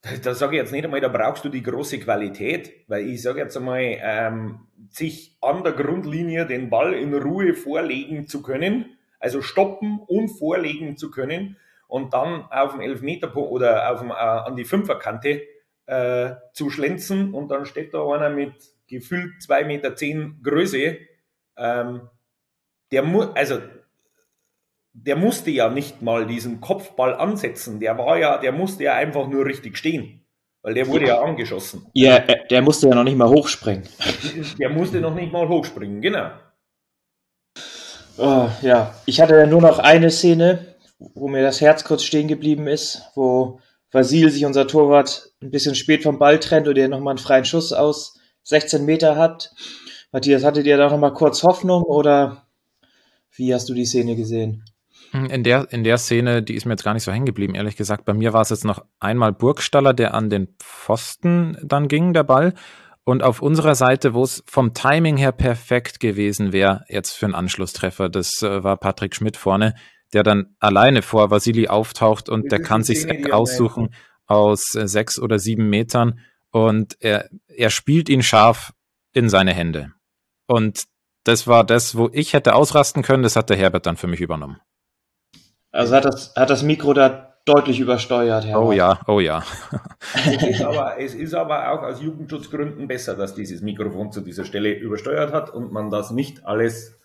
da, 0.05 0.11
da 0.23 0.35
sage 0.35 0.57
ich 0.57 0.63
jetzt 0.63 0.73
nicht 0.73 0.85
einmal, 0.85 1.01
da 1.01 1.09
brauchst 1.09 1.45
du 1.45 1.49
die 1.49 1.63
große 1.63 1.99
Qualität, 1.99 2.85
weil 2.89 3.09
ich 3.09 3.23
sage 3.23 3.41
jetzt 3.41 3.57
einmal, 3.57 3.81
ähm, 3.81 4.67
sich 4.91 5.37
an 5.41 5.65
der 5.65 5.73
Grundlinie 5.73 6.47
den 6.47 6.69
Ball 6.69 6.93
in 6.93 7.15
Ruhe 7.15 7.55
vorlegen 7.55 8.29
zu 8.29 8.43
können, 8.43 8.99
also 9.19 9.41
stoppen 9.41 9.99
und 10.07 10.29
vorlegen 10.29 10.99
zu 10.99 11.11
können 11.11 11.57
und 11.89 12.13
dann 12.15 12.47
auf 12.51 12.73
dem 12.73 12.81
Elfmeterpunkt 12.81 13.51
oder 13.51 13.91
auf 13.91 14.01
dem, 14.01 14.11
äh, 14.11 14.15
an 14.15 14.57
die 14.57 14.65
Fünferkante 14.65 15.43
äh, 15.87 16.33
zu 16.53 16.71
schlenzen 16.71 17.35
und 17.35 17.49
dann 17.51 17.67
steht 17.67 17.95
da 17.95 18.05
einer 18.07 18.31
mit 18.31 18.55
gefühlt 18.87 19.43
zwei 19.43 19.65
Meter 19.65 19.97
zehn 19.97 20.41
Größe, 20.43 20.99
ähm, 21.57 22.09
der 22.93 23.03
muss, 23.03 23.29
also 23.35 23.59
der 24.93 25.17
musste 25.17 25.51
ja 25.51 25.69
nicht 25.69 26.03
mal 26.03 26.27
diesen 26.27 26.61
Kopfball 26.61 27.15
ansetzen. 27.15 27.81
Der 27.81 27.99
war 27.99 28.17
ja, 28.17 28.39
der 28.39 28.53
musste 28.53 28.85
ja 28.85 28.95
einfach 28.95 29.27
nur 29.27 29.45
richtig 29.45 29.77
stehen. 29.77 30.25
Weil 30.63 30.73
der 30.73 30.87
wurde 30.87 31.09
ja 31.09 31.21
angeschossen. 31.21 31.87
Ja, 31.93 32.17
äh, 32.17 32.47
der 32.49 32.63
musste 32.63 32.89
ja 32.89 32.95
noch 32.95 33.05
nicht 33.05 33.19
mal 33.19 33.29
hochspringen. 33.29 33.87
Der 34.59 34.71
musste 34.71 34.99
noch 34.99 35.15
nicht 35.15 35.31
mal 35.31 35.47
hochspringen, 35.47 36.01
genau. 36.01 36.31
Oh, 38.17 38.49
ja, 38.63 38.95
ich 39.05 39.21
hatte 39.21 39.37
ja 39.37 39.47
nur 39.47 39.61
noch 39.61 39.79
eine 39.79 40.11
Szene, 40.11 40.74
wo 40.99 41.29
mir 41.29 41.43
das 41.43 41.61
Herz 41.61 41.85
kurz 41.85 42.03
stehen 42.03 42.29
geblieben 42.29 42.67
ist, 42.67 43.03
wo 43.15 43.61
Vasil 43.91 44.31
sich 44.31 44.45
unser 44.45 44.67
Torwart 44.67 45.33
ein 45.41 45.51
bisschen 45.51 45.75
spät 45.75 46.03
vom 46.03 46.19
Ball 46.19 46.41
trennt 46.41 46.69
und 46.69 46.77
er 46.77 46.89
nochmal 46.89 47.13
einen 47.13 47.19
freien 47.19 47.45
Schuss 47.45 47.73
aus 47.73 48.19
16 48.45 48.85
Meter 48.85 49.17
hat. 49.17 49.53
Matthias, 50.13 50.45
hattet 50.45 50.67
ihr 50.67 50.77
da 50.77 50.91
nochmal 50.91 51.15
kurz 51.15 51.43
Hoffnung 51.43 51.83
oder 51.83 52.47
wie 53.37 53.55
hast 53.55 53.69
du 53.69 53.75
die 53.75 53.87
Szene 53.87 54.17
gesehen? 54.17 54.65
In 55.13 55.45
der, 55.45 55.73
in 55.73 55.85
der 55.85 55.99
Szene, 55.99 56.43
die 56.43 56.55
ist 56.55 56.65
mir 56.65 56.73
jetzt 56.73 56.83
gar 56.83 56.93
nicht 56.93 57.05
so 57.05 57.13
hängen 57.13 57.27
geblieben, 57.27 57.55
ehrlich 57.55 57.77
gesagt. 57.77 58.05
Bei 58.05 58.15
mir 58.15 58.33
war 58.33 58.43
es 58.43 58.51
jetzt 58.51 58.65
noch 58.65 58.85
einmal 58.99 59.33
Burgstaller, 59.33 59.95
der 59.95 60.13
an 60.13 60.29
den 60.29 60.57
Pfosten 60.59 61.57
dann 61.63 61.87
ging, 61.87 62.13
der 62.13 62.25
Ball. 62.25 62.55
Und 63.05 63.23
auf 63.23 63.41
unserer 63.41 63.77
Seite, 63.77 64.15
wo 64.15 64.25
es 64.25 64.43
vom 64.47 64.75
Timing 64.75 65.17
her 65.17 65.31
perfekt 65.31 66.01
gewesen 66.01 66.53
wäre, 66.53 66.85
jetzt 66.89 67.13
für 67.13 67.27
einen 67.27 67.35
Anschlusstreffer, 67.35 68.09
das 68.09 68.43
äh, 68.43 68.65
war 68.65 68.77
Patrick 68.77 69.15
Schmidt 69.15 69.37
vorne, 69.37 69.75
der 70.15 70.23
dann 70.23 70.55
alleine 70.61 71.03
vor 71.03 71.31
Vasili 71.31 71.69
auftaucht 71.69 72.29
und 72.29 72.51
der 72.53 72.63
kann 72.63 72.83
sich 72.83 73.07
Eck 73.07 73.33
aussuchen 73.33 73.91
aus 74.27 74.75
äh, 74.75 74.89
sechs 74.89 75.19
oder 75.19 75.39
sieben 75.39 75.69
Metern 75.69 76.21
und 76.51 76.97
er, 77.01 77.29
er 77.49 77.71
spielt 77.71 78.09
ihn 78.09 78.23
scharf 78.23 78.73
in 79.13 79.29
seine 79.29 79.53
Hände. 79.53 79.93
Und 80.47 80.85
das 81.25 81.47
war 81.47 81.65
das, 81.65 81.97
wo 81.97 82.11
ich 82.13 82.33
hätte 82.33 82.55
ausrasten 82.55 83.03
können, 83.03 83.23
das 83.23 83.37
hat 83.37 83.51
der 83.51 83.57
Herbert 83.57 83.87
dann 83.87 83.97
für 83.97 84.07
mich 84.07 84.21
übernommen. 84.21 84.61
Also 85.73 85.95
hat 85.97 86.05
das, 86.05 86.35
hat 86.37 86.51
das 86.51 86.63
Mikro 86.63 86.93
da 86.93 87.35
deutlich 87.45 87.81
übersteuert, 87.81 88.47
Herr. 88.47 88.63
Oh 88.63 88.73
ja, 88.73 89.01
oh 89.07 89.21
ja. 89.21 89.43
es, 90.15 90.43
ist 90.43 90.63
aber, 90.65 91.01
es 91.01 91.15
ist 91.15 91.35
aber 91.35 91.73
auch 91.73 91.83
aus 91.83 92.01
Jugendschutzgründen 92.01 92.87
besser, 92.87 93.17
dass 93.17 93.35
dieses 93.35 93.61
Mikrofon 93.61 94.13
zu 94.13 94.21
dieser 94.21 94.45
Stelle 94.45 94.73
übersteuert 94.73 95.33
hat 95.33 95.51
und 95.51 95.73
man 95.73 95.91
das 95.91 96.11
nicht 96.11 96.47
alles 96.47 96.99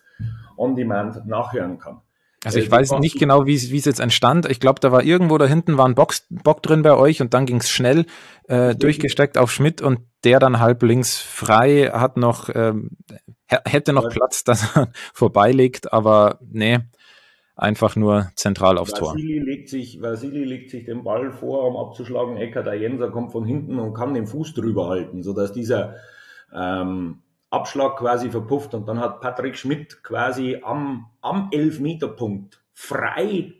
on 0.56 0.76
demand 0.76 1.26
nachhören 1.26 1.78
kann. 1.78 2.00
Also 2.44 2.58
ich 2.58 2.68
äh, 2.68 2.70
weiß 2.70 2.92
nicht 3.00 3.18
genau, 3.18 3.46
wie 3.46 3.54
es 3.54 3.84
jetzt 3.84 4.00
entstand. 4.00 4.48
Ich 4.50 4.60
glaube, 4.60 4.80
da 4.80 4.92
war 4.92 5.02
irgendwo 5.02 5.36
da 5.36 5.46
hinten 5.46 5.76
war 5.76 5.86
ein 5.86 5.94
Box, 5.94 6.26
Bock 6.30 6.62
drin 6.62 6.82
bei 6.82 6.94
euch 6.94 7.20
und 7.20 7.34
dann 7.34 7.46
ging 7.46 7.58
es 7.58 7.70
schnell 7.70 8.06
äh, 8.48 8.74
durchgesteckt 8.74 9.36
auf 9.36 9.52
Schmidt 9.52 9.82
und 9.82 10.00
der 10.24 10.38
dann 10.38 10.58
halb 10.58 10.82
links 10.82 11.18
frei 11.18 11.90
hat 11.92 12.16
noch, 12.16 12.48
ähm, 12.54 12.90
hätte 13.46 13.92
noch 13.92 14.08
Platz, 14.08 14.44
dass 14.44 14.76
er 14.76 14.90
vorbeilegt, 15.12 15.92
aber 15.92 16.38
nee, 16.50 16.78
einfach 17.56 17.94
nur 17.94 18.30
zentral 18.36 18.78
aufs 18.78 18.92
Vasili 18.92 19.38
Tor. 19.38 19.46
Legt 19.46 19.68
sich, 19.68 20.00
Vasili 20.00 20.44
legt 20.44 20.70
sich 20.70 20.86
den 20.86 21.04
Ball 21.04 21.30
vor, 21.32 21.68
um 21.68 21.76
abzuschlagen. 21.76 22.38
Ecker, 22.38 22.62
der 22.62 22.74
Jenser 22.74 23.10
kommt 23.10 23.32
von 23.32 23.44
hinten 23.44 23.78
und 23.78 23.92
kann 23.92 24.14
den 24.14 24.26
Fuß 24.26 24.54
drüber 24.54 24.88
halten, 24.88 25.22
sodass 25.22 25.52
dieser 25.52 25.96
ähm, 26.54 27.18
Abschlag 27.50 27.96
quasi 27.96 28.30
verpufft. 28.30 28.74
Und 28.74 28.86
dann 28.86 29.00
hat 29.00 29.20
Patrick 29.20 29.56
Schmidt 29.56 30.02
quasi 30.02 30.60
am, 30.62 31.10
am 31.20 31.48
Elfmeterpunkt 31.52 32.62
frei 32.72 33.54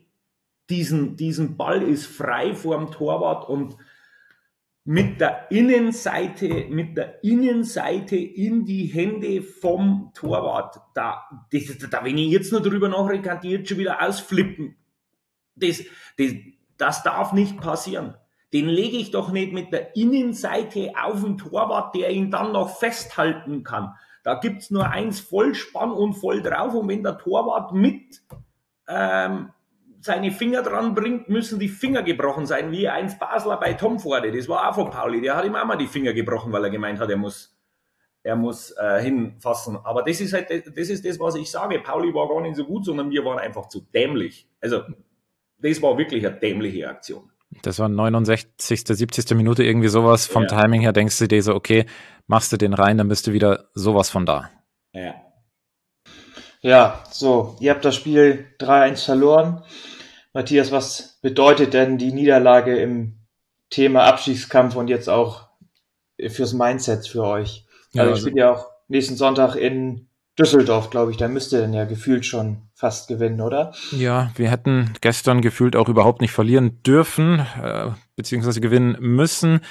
diesen, 0.71 1.17
diesen 1.17 1.57
Ball 1.57 1.83
ist 1.83 2.05
frei 2.05 2.55
vor 2.55 2.77
dem 2.77 2.91
Torwart 2.91 3.47
und 3.47 3.75
mit 4.83 5.21
der 5.21 5.51
Innenseite, 5.51 6.65
mit 6.69 6.97
der 6.97 7.23
Innenseite 7.23 8.15
in 8.15 8.65
die 8.65 8.85
Hände 8.85 9.43
vom 9.43 10.11
Torwart. 10.15 10.77
Da, 10.95 11.29
das, 11.51 11.77
da 11.89 12.03
wenn 12.03 12.17
ich 12.17 12.31
jetzt 12.31 12.51
noch 12.51 12.63
drüber 12.63 12.89
nachrede, 12.89 13.21
kann 13.21 13.41
die 13.41 13.51
jetzt 13.51 13.69
schon 13.69 13.77
wieder 13.77 14.01
ausflippen. 14.01 14.75
Das, 15.55 15.83
das, 16.17 16.33
das 16.77 17.03
darf 17.03 17.33
nicht 17.33 17.57
passieren. 17.57 18.15
Den 18.53 18.67
lege 18.67 18.97
ich 18.97 19.11
doch 19.11 19.31
nicht 19.31 19.53
mit 19.53 19.71
der 19.71 19.95
Innenseite 19.95 20.91
auf 21.01 21.23
den 21.23 21.37
Torwart, 21.37 21.95
der 21.95 22.11
ihn 22.11 22.31
dann 22.31 22.51
noch 22.51 22.77
festhalten 22.77 23.63
kann. 23.63 23.93
Da 24.23 24.35
gibt's 24.35 24.69
nur 24.71 24.89
eins 24.89 25.19
voll 25.19 25.55
Spann 25.55 25.91
und 25.91 26.13
voll 26.13 26.41
drauf. 26.41 26.73
Und 26.73 26.89
wenn 26.89 27.03
der 27.03 27.17
Torwart 27.17 27.73
mit 27.73 28.21
ähm, 28.87 29.51
seine 30.01 30.31
Finger 30.31 30.63
dran 30.63 30.93
bringt, 30.93 31.29
müssen 31.29 31.59
die 31.59 31.69
Finger 31.69 32.03
gebrochen 32.03 32.45
sein, 32.45 32.71
wie 32.71 32.89
eins 32.89 33.17
Basler 33.17 33.57
bei 33.57 33.73
Tom 33.73 33.99
Forde. 33.99 34.31
Das 34.31 34.49
war 34.49 34.69
auch 34.69 34.75
von 34.75 34.89
Pauli. 34.89 35.21
Der 35.21 35.35
hat 35.35 35.45
ihm 35.45 35.55
auch 35.55 35.65
mal 35.65 35.77
die 35.77 35.87
Finger 35.87 36.13
gebrochen, 36.13 36.51
weil 36.51 36.63
er 36.65 36.69
gemeint 36.69 36.99
hat, 36.99 37.09
er 37.09 37.17
muss, 37.17 37.57
er 38.21 38.35
muss 38.35 38.71
äh, 38.71 39.01
hinfassen. 39.01 39.77
Aber 39.83 40.03
das 40.03 40.19
ist 40.19 40.33
halt, 40.33 40.49
das 40.49 40.89
ist 40.89 41.05
das, 41.05 41.19
was 41.19 41.35
ich 41.35 41.49
sage. 41.49 41.79
Pauli 41.79 42.13
war 42.13 42.27
gar 42.27 42.41
nicht 42.41 42.55
so 42.55 42.65
gut, 42.65 42.85
sondern 42.85 43.09
wir 43.09 43.23
waren 43.23 43.39
einfach 43.39 43.69
zu 43.69 43.81
dämlich. 43.93 44.49
Also, 44.59 44.81
das 45.59 45.81
war 45.81 45.97
wirklich 45.97 46.25
eine 46.25 46.35
dämliche 46.35 46.89
Aktion. 46.89 47.31
Das 47.63 47.79
war 47.79 47.89
69., 47.89 48.83
70. 48.87 49.35
Minute, 49.35 49.63
irgendwie 49.63 49.87
sowas. 49.87 50.25
Vom 50.25 50.43
ja. 50.43 50.49
Timing 50.49 50.81
her 50.81 50.93
denkst 50.93 51.17
du 51.19 51.27
dir 51.27 51.43
so, 51.43 51.53
okay, 51.53 51.85
machst 52.27 52.51
du 52.51 52.57
den 52.57 52.73
rein, 52.73 52.97
dann 52.97 53.07
bist 53.07 53.27
du 53.27 53.33
wieder 53.33 53.69
sowas 53.73 54.09
von 54.09 54.25
da. 54.25 54.49
Ja. 54.93 55.15
Ja, 56.61 57.03
so, 57.09 57.55
ihr 57.59 57.71
habt 57.71 57.83
das 57.83 57.95
Spiel 57.95 58.45
3-1 58.59 59.05
verloren. 59.05 59.63
Matthias, 60.33 60.71
was 60.71 61.19
bedeutet 61.21 61.73
denn 61.73 61.97
die 61.97 62.13
Niederlage 62.13 62.77
im 62.77 63.17
Thema 63.69 64.03
Abstiegskampf 64.03 64.75
und 64.75 64.87
jetzt 64.87 65.09
auch 65.09 65.49
fürs 66.29 66.53
Mindset 66.53 67.07
für 67.07 67.23
euch? 67.23 67.65
Ja, 67.93 68.03
also, 68.03 68.13
also 68.13 68.21
spielt 68.21 68.37
ja 68.37 68.51
auch 68.51 68.67
nächsten 68.87 69.15
Sonntag 69.15 69.55
in 69.55 70.07
Düsseldorf, 70.39 70.89
glaube 70.89 71.11
ich. 71.11 71.17
Da 71.17 71.27
müsste 71.27 71.61
dann 71.61 71.73
ja 71.73 71.85
gefühlt 71.85 72.25
schon 72.25 72.69
fast 72.73 73.07
gewinnen, 73.07 73.41
oder? 73.41 73.73
Ja, 73.91 74.31
wir 74.35 74.49
hätten 74.49 74.93
gestern 75.01 75.41
gefühlt 75.41 75.75
auch 75.75 75.89
überhaupt 75.89 76.21
nicht 76.21 76.31
verlieren 76.31 76.81
dürfen, 76.83 77.45
äh, 77.61 77.91
beziehungsweise 78.15 78.61
gewinnen 78.61 78.97
müssen, 78.99 79.61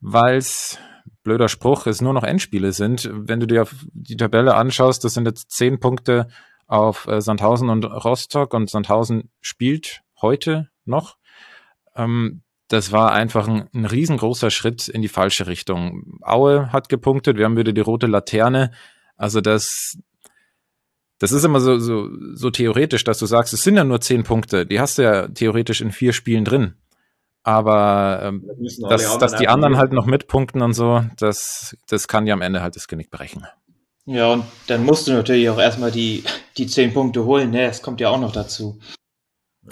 weil 0.00 0.36
es 0.36 0.78
blöder 1.22 1.48
Spruch, 1.48 1.86
es 1.86 2.00
nur 2.00 2.12
noch 2.12 2.22
Endspiele 2.22 2.72
sind. 2.72 3.10
Wenn 3.12 3.40
du 3.40 3.46
dir 3.46 3.66
die 3.92 4.16
Tabelle 4.16 4.54
anschaust, 4.54 5.04
das 5.04 5.14
sind 5.14 5.26
jetzt 5.26 5.50
zehn 5.50 5.80
Punkte 5.80 6.28
auf 6.66 7.06
äh, 7.08 7.20
Sandhausen 7.20 7.68
und 7.68 7.84
Rostock 7.84 8.54
und 8.54 8.70
Sandhausen 8.70 9.30
spielt 9.40 10.02
heute 10.20 10.68
noch. 10.84 11.16
Ähm, 11.96 12.42
das 12.68 12.92
war 12.92 13.12
einfach 13.12 13.48
ein, 13.48 13.68
ein, 13.74 13.84
riesengroßer 13.84 14.50
Schritt 14.50 14.86
in 14.86 15.02
die 15.02 15.08
falsche 15.08 15.48
Richtung. 15.48 16.20
Aue 16.22 16.72
hat 16.72 16.88
gepunktet, 16.88 17.36
wir 17.36 17.44
haben 17.44 17.56
wieder 17.56 17.72
die 17.72 17.80
rote 17.80 18.06
Laterne. 18.06 18.70
Also 19.16 19.40
das, 19.40 19.98
das 21.20 21.32
ist 21.32 21.44
immer 21.44 21.60
so, 21.60 21.78
so, 21.78 22.08
so 22.32 22.50
theoretisch, 22.50 23.04
dass 23.04 23.18
du 23.18 23.26
sagst, 23.26 23.52
es 23.52 23.62
sind 23.62 23.76
ja 23.76 23.84
nur 23.84 24.00
zehn 24.00 24.24
Punkte. 24.24 24.64
Die 24.64 24.80
hast 24.80 24.96
du 24.96 25.02
ja 25.02 25.28
theoretisch 25.28 25.82
in 25.82 25.92
vier 25.92 26.14
Spielen 26.14 26.46
drin. 26.46 26.74
Aber 27.42 28.20
ähm, 28.22 28.50
dass, 28.88 29.18
dass 29.18 29.36
die 29.36 29.46
anderen 29.46 29.76
halt 29.76 29.92
noch 29.92 30.06
mitpunkten 30.06 30.62
und 30.62 30.72
so, 30.72 31.04
das, 31.18 31.76
das 31.88 32.08
kann 32.08 32.26
ja 32.26 32.32
am 32.32 32.40
Ende 32.40 32.62
halt 32.62 32.74
das 32.74 32.88
Genick 32.88 33.10
brechen. 33.10 33.46
Ja, 34.06 34.32
und 34.32 34.44
dann 34.66 34.84
musst 34.84 35.08
du 35.08 35.12
natürlich 35.12 35.50
auch 35.50 35.58
erstmal 35.58 35.90
die, 35.90 36.24
die 36.56 36.66
zehn 36.66 36.92
Punkte 36.94 37.24
holen, 37.26 37.50
ne? 37.50 37.66
Das 37.66 37.82
kommt 37.82 38.00
ja 38.00 38.08
auch 38.08 38.20
noch 38.20 38.32
dazu. 38.32 38.78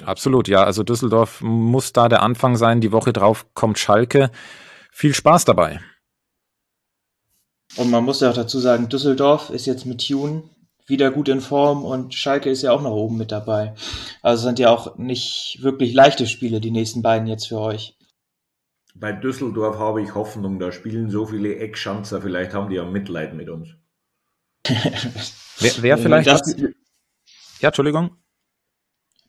Absolut, 0.05 0.49
ja. 0.49 0.65
Also 0.65 0.83
Düsseldorf 0.83 1.41
muss 1.41 1.95
da 1.95 2.11
der 2.11 2.23
Anfang 2.23 2.57
sein. 2.57 2.83
Die 2.83 2.93
Woche 2.93 3.15
drauf 3.15 3.47
kommt 3.55 3.79
Schalke. 3.79 4.31
Viel 4.93 5.15
Spaß 5.15 5.47
dabei. 5.47 5.81
Und 7.77 7.91
man 7.91 8.05
muss 8.05 8.21
ja 8.21 8.31
auch 8.31 8.35
dazu 8.35 8.59
sagen, 8.59 8.91
Düsseldorf 8.91 9.49
ist 9.49 9.67
jetzt 9.67 9.87
mit 9.87 10.07
Tune 10.07 10.43
wieder 10.89 11.11
gut 11.11 11.29
in 11.29 11.41
Form 11.41 11.85
und 11.85 12.15
Schalke 12.15 12.51
ist 12.51 12.63
ja 12.63 12.73
auch 12.73 12.83
noch 12.83 12.93
oben 12.93 13.17
mit 13.17 13.31
dabei. 13.31 13.75
Also 14.23 14.45
sind 14.45 14.59
ja 14.59 14.71
auch 14.71 14.97
nicht 14.97 15.59
wirklich 15.61 15.93
leichte 15.95 16.27
Spiele, 16.27 16.61
die 16.61 16.71
nächsten 16.71 17.03
beiden 17.03 17.29
jetzt 17.29 17.49
für 17.49 17.59
euch. 17.59 17.97
Bei 18.95 19.13
Düsseldorf 19.13 19.79
habe 19.79 20.03
ich 20.03 20.15
Hoffnung, 20.15 20.59
da 20.59 20.73
spielen 20.73 21.11
so 21.11 21.27
viele 21.27 21.57
Eckschanzer, 21.57 22.21
vielleicht 22.21 22.53
haben 22.53 22.69
die 22.69 22.77
ja 22.77 22.85
Mitleid 22.85 23.35
mit 23.35 23.49
uns. 23.49 23.69
wer, 24.67 25.73
wer 25.83 25.99
vielleicht. 25.99 26.27
Das, 26.27 26.57
ja, 27.61 27.69
Entschuldigung. 27.69 28.17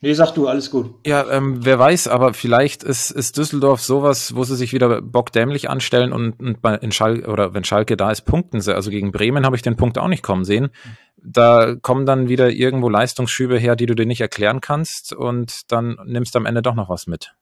Nee, 0.02 0.14
sag 0.14 0.32
du, 0.32 0.48
alles 0.48 0.72
gut. 0.72 0.96
Ja, 1.06 1.30
ähm, 1.30 1.66
wer 1.66 1.78
weiß, 1.78 2.08
aber 2.08 2.34
vielleicht 2.34 2.84
ist, 2.84 3.12
ist 3.12 3.36
Düsseldorf 3.36 3.82
sowas, 3.82 4.34
wo 4.34 4.46
sie 4.46 4.56
sich 4.56 4.72
wieder 4.72 5.02
bockdämlich 5.02 5.70
anstellen 5.70 6.14
und, 6.14 6.40
und 6.40 6.62
bei, 6.62 6.76
in 6.76 6.94
Schalke, 6.94 7.28
oder 7.28 7.54
wenn 7.54 7.66
Schalke 7.66 7.98
da 7.98 8.10
ist, 8.10 8.22
punkten 8.22 8.62
sie. 8.62 8.74
Also 8.74 8.92
gegen 8.92 9.12
Bremen 9.12 9.46
habe 9.46 9.58
ich 9.58 9.62
den 9.62 9.76
Punkt 9.76 9.98
auch 9.98 10.08
nicht 10.08 10.24
kommen 10.24 10.46
sehen. 10.46 10.70
Da 11.18 11.76
kommen 11.76 12.06
dann 12.06 12.30
wieder 12.30 12.50
irgendwo 12.50 12.88
Leistungsschübe 12.88 13.58
her, 13.58 13.76
die 13.76 13.88
du 13.88 13.96
dir 13.96 14.06
nicht 14.06 14.22
erklären 14.22 14.62
kannst 14.62 15.12
und 15.12 15.70
dann 15.70 15.98
nimmst 16.06 16.34
du 16.34 16.40
am 16.40 16.46
Ende 16.46 16.62
doch 16.62 16.76
noch 16.76 16.90
was 16.90 17.06
mit. 17.06 17.34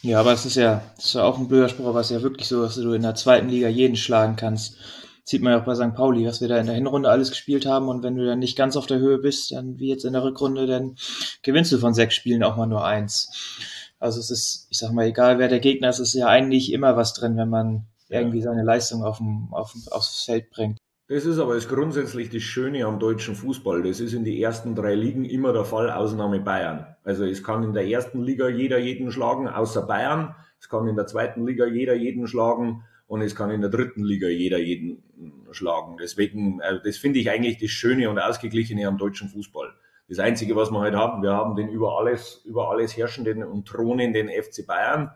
Ja, 0.00 0.20
aber 0.20 0.32
es 0.32 0.46
ist 0.46 0.56
ja, 0.56 0.82
das 0.96 1.04
ist 1.04 1.14
ja 1.14 1.24
auch 1.24 1.38
ein 1.38 1.48
blöder 1.48 1.68
Spruch, 1.68 1.88
aber 1.88 2.00
es 2.00 2.10
ist 2.10 2.16
ja 2.16 2.22
wirklich 2.22 2.48
so, 2.48 2.62
dass 2.62 2.76
du 2.76 2.92
in 2.94 3.02
der 3.02 3.14
zweiten 3.14 3.50
Liga 3.50 3.68
jeden 3.68 3.96
schlagen 3.96 4.36
kannst 4.36 4.78
sieht 5.24 5.42
man 5.42 5.52
ja 5.52 5.60
auch 5.60 5.64
bei 5.64 5.74
St. 5.74 5.94
Pauli, 5.94 6.26
was 6.26 6.40
wir 6.40 6.48
da 6.48 6.58
in 6.58 6.66
der 6.66 6.74
Hinrunde 6.74 7.08
alles 7.08 7.30
gespielt 7.30 7.66
haben. 7.66 7.88
Und 7.88 8.02
wenn 8.02 8.16
du 8.16 8.24
dann 8.24 8.38
nicht 8.38 8.56
ganz 8.56 8.76
auf 8.76 8.86
der 8.86 8.98
Höhe 8.98 9.18
bist, 9.18 9.52
dann 9.52 9.78
wie 9.78 9.88
jetzt 9.88 10.04
in 10.04 10.12
der 10.12 10.24
Rückrunde, 10.24 10.66
dann 10.66 10.96
gewinnst 11.42 11.72
du 11.72 11.78
von 11.78 11.94
sechs 11.94 12.14
Spielen 12.14 12.42
auch 12.42 12.56
mal 12.56 12.66
nur 12.66 12.84
eins. 12.84 13.90
Also 13.98 14.18
es 14.18 14.30
ist, 14.30 14.66
ich 14.70 14.78
sag 14.78 14.92
mal, 14.92 15.06
egal 15.06 15.38
wer 15.38 15.48
der 15.48 15.60
Gegner 15.60 15.90
ist, 15.90 15.98
ist 15.98 16.14
ja 16.14 16.26
eigentlich 16.26 16.72
immer 16.72 16.96
was 16.96 17.12
drin, 17.14 17.36
wenn 17.36 17.50
man 17.50 17.86
irgendwie 18.08 18.42
seine 18.42 18.64
Leistung 18.64 19.04
auf 19.04 19.18
dem, 19.18 19.48
auf, 19.52 19.74
aufs 19.90 20.24
Feld 20.24 20.50
bringt. 20.50 20.78
Das 21.08 21.26
ist 21.26 21.38
aber 21.38 21.54
das 21.54 21.68
grundsätzlich 21.68 22.30
das 22.30 22.42
Schöne 22.42 22.84
am 22.84 23.00
deutschen 23.00 23.34
Fußball. 23.34 23.82
Das 23.82 23.98
ist 23.98 24.12
in 24.12 24.24
den 24.24 24.36
ersten 24.36 24.76
drei 24.76 24.94
Ligen 24.94 25.24
immer 25.24 25.52
der 25.52 25.64
Fall, 25.64 25.90
Ausnahme 25.90 26.38
Bayern. 26.38 26.86
Also 27.02 27.24
es 27.24 27.42
kann 27.42 27.64
in 27.64 27.72
der 27.72 27.88
ersten 27.88 28.22
Liga 28.22 28.48
jeder 28.48 28.78
jeden 28.78 29.10
schlagen, 29.10 29.48
außer 29.48 29.82
Bayern. 29.82 30.36
Es 30.60 30.68
kann 30.68 30.86
in 30.86 30.94
der 30.94 31.06
zweiten 31.06 31.44
Liga 31.44 31.66
jeder 31.66 31.94
jeden 31.94 32.28
schlagen 32.28 32.84
und 33.10 33.22
es 33.22 33.34
kann 33.34 33.50
in 33.50 33.60
der 33.60 33.70
dritten 33.70 34.04
Liga 34.04 34.28
jeder 34.28 34.58
jeden 34.58 35.02
schlagen. 35.50 35.96
Deswegen, 36.00 36.60
äh, 36.60 36.78
das 36.84 36.96
finde 36.96 37.18
ich 37.18 37.28
eigentlich 37.28 37.58
das 37.58 37.70
Schöne 37.70 38.08
und 38.08 38.20
Ausgeglichene 38.20 38.86
am 38.86 38.98
deutschen 38.98 39.28
Fußball. 39.28 39.74
Das 40.08 40.20
Einzige, 40.20 40.54
was 40.54 40.70
wir 40.70 40.78
heute 40.78 40.96
halt 40.96 41.10
haben, 41.10 41.22
wir 41.24 41.32
haben 41.32 41.56
den 41.56 41.68
über 41.70 41.98
alles, 41.98 42.40
über 42.44 42.70
alles 42.70 42.96
herrschenden 42.96 43.42
und 43.42 43.66
thronenden 43.66 44.28
FC 44.28 44.64
Bayern, 44.64 45.10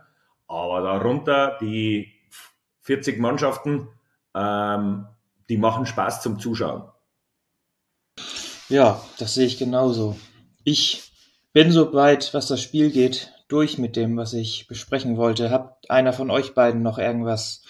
aber 0.48 0.80
darunter 0.80 1.56
die 1.60 2.12
40 2.80 3.20
Mannschaften, 3.20 3.86
ähm, 4.34 5.06
die 5.48 5.56
machen 5.56 5.86
Spaß 5.86 6.20
zum 6.20 6.40
Zuschauen. 6.40 6.82
Ja, 8.68 9.00
das 9.20 9.34
sehe 9.34 9.46
ich 9.46 9.56
genauso. 9.56 10.18
Ich 10.64 11.12
bin 11.52 11.70
soweit, 11.70 12.34
was 12.34 12.48
das 12.48 12.60
Spiel 12.60 12.90
geht, 12.90 13.32
durch 13.54 13.78
mit 13.78 13.94
dem, 13.94 14.16
was 14.16 14.32
ich 14.32 14.66
besprechen 14.66 15.16
wollte. 15.16 15.50
Habt 15.50 15.88
einer 15.88 16.12
von 16.12 16.28
euch 16.28 16.54
beiden 16.54 16.82
noch 16.82 16.98
irgendwas, 16.98 17.62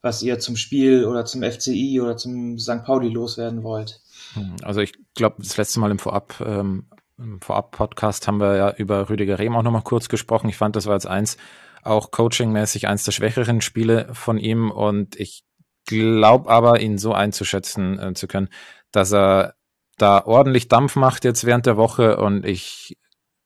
was 0.00 0.20
ihr 0.20 0.40
zum 0.40 0.56
Spiel 0.56 1.04
oder 1.04 1.24
zum 1.24 1.44
FCI 1.44 2.00
oder 2.00 2.16
zum 2.16 2.58
St. 2.58 2.82
Pauli 2.84 3.08
loswerden 3.08 3.62
wollt? 3.62 4.00
Hm, 4.34 4.56
also 4.62 4.80
ich 4.80 4.94
glaube, 5.14 5.36
das 5.38 5.56
letzte 5.56 5.78
Mal 5.78 5.92
im 5.92 6.00
Vorab, 6.00 6.42
ähm, 6.44 6.88
Vorab-Podcast 7.40 8.26
haben 8.26 8.40
wir 8.40 8.56
ja 8.56 8.70
über 8.72 9.08
Rüdiger 9.08 9.38
Rehm 9.38 9.54
auch 9.54 9.62
nochmal 9.62 9.82
kurz 9.82 10.08
gesprochen. 10.08 10.48
Ich 10.48 10.56
fand, 10.56 10.74
das 10.74 10.86
war 10.86 10.94
jetzt 10.94 11.06
eins, 11.06 11.36
auch 11.84 12.10
coachingmäßig 12.10 12.88
eins 12.88 13.04
der 13.04 13.12
schwächeren 13.12 13.60
Spiele 13.60 14.08
von 14.12 14.38
ihm 14.38 14.72
und 14.72 15.14
ich 15.20 15.44
glaube 15.86 16.50
aber, 16.50 16.80
ihn 16.80 16.98
so 16.98 17.12
einzuschätzen 17.12 17.98
äh, 18.00 18.14
zu 18.14 18.26
können, 18.26 18.48
dass 18.90 19.12
er 19.12 19.54
da 19.98 20.24
ordentlich 20.24 20.66
Dampf 20.66 20.96
macht 20.96 21.24
jetzt 21.24 21.44
während 21.44 21.66
der 21.66 21.76
Woche 21.76 22.16
und 22.16 22.44
ich 22.44 22.96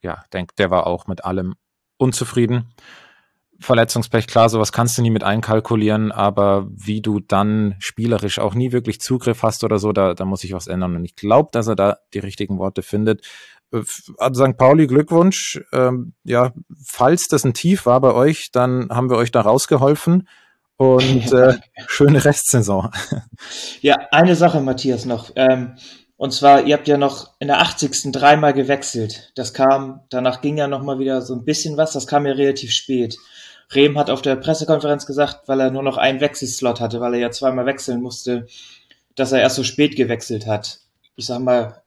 ja, 0.02 0.22
denke, 0.32 0.54
der 0.56 0.70
war 0.70 0.86
auch 0.86 1.06
mit 1.06 1.24
allem 1.24 1.54
unzufrieden. 1.98 2.68
Verletzungspech, 3.58 4.26
klar, 4.26 4.50
sowas 4.50 4.70
kannst 4.70 4.98
du 4.98 5.02
nie 5.02 5.10
mit 5.10 5.24
einkalkulieren, 5.24 6.12
aber 6.12 6.66
wie 6.68 7.00
du 7.00 7.20
dann 7.20 7.74
spielerisch 7.78 8.38
auch 8.38 8.54
nie 8.54 8.72
wirklich 8.72 9.00
Zugriff 9.00 9.42
hast 9.42 9.64
oder 9.64 9.78
so, 9.78 9.92
da, 9.92 10.14
da 10.14 10.26
muss 10.26 10.44
ich 10.44 10.52
was 10.52 10.66
ändern. 10.66 10.96
Und 10.96 11.04
ich 11.04 11.16
glaube, 11.16 11.48
dass 11.52 11.66
er 11.66 11.76
da 11.76 11.96
die 12.12 12.18
richtigen 12.18 12.58
Worte 12.58 12.82
findet. 12.82 13.26
Äh, 13.72 13.82
an 14.18 14.34
St. 14.34 14.56
Pauli 14.58 14.86
Glückwunsch. 14.86 15.60
Ähm, 15.72 16.12
ja, 16.24 16.52
falls 16.84 17.28
das 17.28 17.44
ein 17.44 17.54
Tief 17.54 17.86
war 17.86 18.00
bei 18.00 18.12
euch, 18.12 18.50
dann 18.52 18.88
haben 18.90 19.10
wir 19.10 19.16
euch 19.16 19.32
da 19.32 19.40
rausgeholfen 19.40 20.28
und 20.76 21.32
äh, 21.32 21.54
schöne 21.86 22.24
Restsaison. 22.24 22.90
Ja, 23.80 23.96
eine 24.10 24.36
Sache, 24.36 24.60
Matthias, 24.60 25.06
noch. 25.06 25.30
Ähm, 25.34 25.76
und 26.16 26.32
zwar, 26.32 26.64
ihr 26.64 26.74
habt 26.74 26.88
ja 26.88 26.96
noch 26.96 27.32
in 27.38 27.48
der 27.48 27.60
80. 27.60 28.12
dreimal 28.12 28.54
gewechselt. 28.54 29.32
Das 29.34 29.52
kam, 29.52 30.00
danach 30.08 30.40
ging 30.40 30.56
ja 30.56 30.66
nochmal 30.66 30.98
wieder 30.98 31.20
so 31.20 31.34
ein 31.34 31.44
bisschen 31.44 31.76
was, 31.76 31.92
das 31.92 32.06
kam 32.06 32.26
ja 32.26 32.32
relativ 32.32 32.72
spät. 32.72 33.16
Rehm 33.72 33.98
hat 33.98 34.10
auf 34.10 34.22
der 34.22 34.36
Pressekonferenz 34.36 35.06
gesagt, 35.06 35.48
weil 35.48 35.60
er 35.60 35.70
nur 35.70 35.82
noch 35.82 35.96
einen 35.98 36.20
Wechselslot 36.20 36.80
hatte, 36.80 37.00
weil 37.00 37.14
er 37.14 37.20
ja 37.20 37.30
zweimal 37.30 37.66
wechseln 37.66 38.00
musste, 38.00 38.46
dass 39.14 39.32
er 39.32 39.40
erst 39.40 39.56
so 39.56 39.64
spät 39.64 39.96
gewechselt 39.96 40.46
hat. 40.46 40.78
Ich 41.16 41.26
sag 41.26 41.40
mal, 41.40 41.82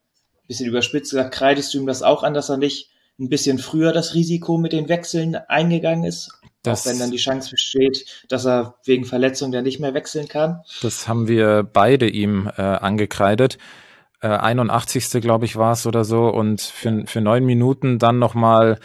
bisschen 0.47 0.67
überspitzt 0.67 1.11
gesagt, 1.11 1.33
kreidest 1.33 1.73
du 1.73 1.79
ihm 1.79 1.87
das 1.87 2.03
auch 2.03 2.23
an, 2.23 2.33
dass 2.33 2.49
er 2.49 2.57
nicht 2.57 2.89
ein 3.19 3.29
bisschen 3.29 3.59
früher 3.59 3.93
das 3.93 4.13
Risiko 4.13 4.57
mit 4.57 4.73
den 4.73 4.89
Wechseln 4.89 5.35
eingegangen 5.35 6.03
ist? 6.03 6.31
Das, 6.63 6.85
auch 6.85 6.91
wenn 6.91 6.99
dann 6.99 7.11
die 7.11 7.17
Chance 7.17 7.51
besteht, 7.51 8.25
dass 8.27 8.45
er 8.45 8.75
wegen 8.83 9.05
Verletzung 9.05 9.51
dann 9.51 9.63
nicht 9.63 9.79
mehr 9.79 9.93
wechseln 9.93 10.27
kann. 10.27 10.61
Das 10.81 11.07
haben 11.07 11.27
wir 11.29 11.63
beide 11.63 12.09
ihm 12.09 12.51
äh, 12.57 12.61
angekreidet. 12.61 13.57
Äh, 14.21 14.27
81. 14.27 15.21
glaube 15.21 15.45
ich 15.45 15.55
war 15.55 15.73
es 15.73 15.85
oder 15.85 16.03
so 16.03 16.27
und 16.27 16.61
für, 16.61 17.05
für 17.05 17.21
neun 17.21 17.45
Minuten 17.45 17.99
dann 17.99 18.19
nochmal 18.19 18.79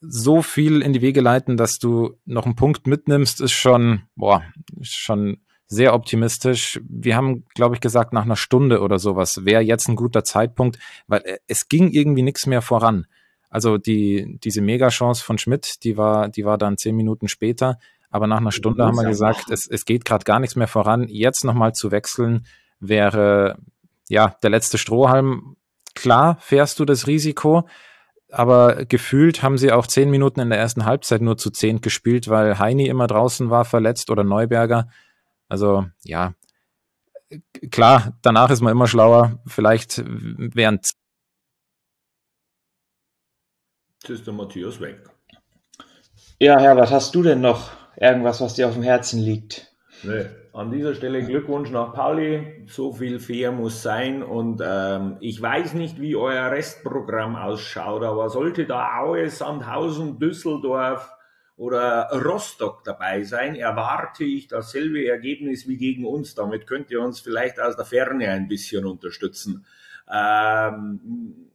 so 0.00 0.42
viel 0.42 0.82
in 0.82 0.92
die 0.92 1.02
Wege 1.02 1.20
leiten, 1.20 1.56
dass 1.56 1.78
du 1.78 2.16
noch 2.24 2.46
einen 2.46 2.56
Punkt 2.56 2.86
mitnimmst, 2.86 3.40
ist 3.40 3.52
schon, 3.52 4.02
boah, 4.16 4.42
ist 4.80 4.96
schon 4.96 5.38
sehr 5.66 5.94
optimistisch. 5.94 6.80
Wir 6.88 7.16
haben, 7.16 7.44
glaube 7.54 7.76
ich, 7.76 7.80
gesagt, 7.80 8.12
nach 8.12 8.24
einer 8.24 8.36
Stunde 8.36 8.80
oder 8.80 8.98
sowas 8.98 9.44
wäre 9.44 9.62
jetzt 9.62 9.88
ein 9.88 9.96
guter 9.96 10.24
Zeitpunkt, 10.24 10.78
weil 11.06 11.20
äh, 11.24 11.38
es 11.46 11.68
ging 11.68 11.90
irgendwie 11.90 12.22
nichts 12.22 12.46
mehr 12.46 12.62
voran. 12.62 13.06
Also 13.50 13.78
die, 13.78 14.38
diese 14.42 14.62
Mega-Chance 14.62 15.24
von 15.24 15.38
Schmidt, 15.38 15.84
die 15.84 15.96
war, 15.96 16.28
die 16.28 16.44
war 16.44 16.58
dann 16.58 16.76
zehn 16.76 16.96
Minuten 16.96 17.28
später. 17.28 17.78
Aber 18.10 18.26
nach 18.26 18.38
einer 18.38 18.52
Stunde 18.52 18.84
haben 18.84 18.96
wir 18.96 19.04
gesagt, 19.04 19.50
es, 19.50 19.68
es 19.68 19.84
geht 19.84 20.04
gerade 20.04 20.24
gar 20.24 20.40
nichts 20.40 20.56
mehr 20.56 20.66
voran. 20.66 21.06
Jetzt 21.08 21.44
nochmal 21.44 21.74
zu 21.74 21.92
wechseln 21.92 22.46
wäre 22.80 23.58
ja 24.10 24.36
der 24.42 24.50
letzte 24.50 24.76
Strohhalm. 24.76 25.56
Klar 25.94 26.36
fährst 26.40 26.78
du 26.78 26.84
das 26.84 27.06
Risiko, 27.06 27.68
aber 28.30 28.84
gefühlt 28.84 29.42
haben 29.42 29.58
sie 29.58 29.72
auch 29.72 29.86
zehn 29.86 30.10
Minuten 30.10 30.40
in 30.40 30.50
der 30.50 30.58
ersten 30.58 30.84
Halbzeit 30.84 31.22
nur 31.22 31.36
zu 31.36 31.50
zehn 31.50 31.80
gespielt, 31.80 32.28
weil 32.28 32.58
Heini 32.58 32.86
immer 32.86 33.06
draußen 33.06 33.50
war 33.50 33.64
verletzt 33.64 34.10
oder 34.10 34.24
Neuberger. 34.24 34.88
Also 35.48 35.86
ja, 36.02 36.34
klar, 37.70 38.18
danach 38.22 38.50
ist 38.50 38.60
man 38.60 38.72
immer 38.72 38.86
schlauer. 38.86 39.40
Vielleicht 39.46 40.02
wären 40.06 40.80
Jetzt 44.02 44.10
ist 44.10 44.26
der 44.26 44.34
Matthias 44.34 44.80
weg. 44.80 45.10
Ja, 46.38 46.58
Herbert, 46.58 46.90
hast 46.90 47.14
du 47.14 47.22
denn 47.22 47.42
noch 47.42 47.70
irgendwas, 47.96 48.40
was 48.40 48.54
dir 48.54 48.66
auf 48.66 48.74
dem 48.74 48.82
Herzen 48.82 49.20
liegt? 49.20 49.74
Nee. 50.02 50.24
An 50.60 50.70
dieser 50.70 50.94
Stelle 50.94 51.24
Glückwunsch 51.24 51.70
nach 51.70 51.94
Pauli. 51.94 52.66
So 52.66 52.92
viel 52.92 53.18
fair 53.18 53.50
muss 53.50 53.82
sein. 53.82 54.22
Und 54.22 54.60
ähm, 54.62 55.16
ich 55.20 55.40
weiß 55.40 55.72
nicht, 55.72 56.02
wie 56.02 56.16
euer 56.16 56.50
Restprogramm 56.50 57.34
ausschaut, 57.34 58.02
aber 58.02 58.28
sollte 58.28 58.66
da 58.66 58.98
Aue, 59.00 59.30
Sandhausen, 59.30 60.18
Düsseldorf 60.18 61.10
oder 61.56 62.10
Rostock 62.12 62.84
dabei 62.84 63.22
sein, 63.22 63.54
erwarte 63.54 64.24
ich 64.24 64.48
dasselbe 64.48 65.08
Ergebnis 65.08 65.66
wie 65.66 65.78
gegen 65.78 66.04
uns. 66.04 66.34
Damit 66.34 66.66
könnt 66.66 66.90
ihr 66.90 67.00
uns 67.00 67.20
vielleicht 67.20 67.58
aus 67.58 67.76
der 67.76 67.86
Ferne 67.86 68.28
ein 68.28 68.46
bisschen 68.46 68.84
unterstützen. 68.84 69.64
Ähm, 70.12 71.48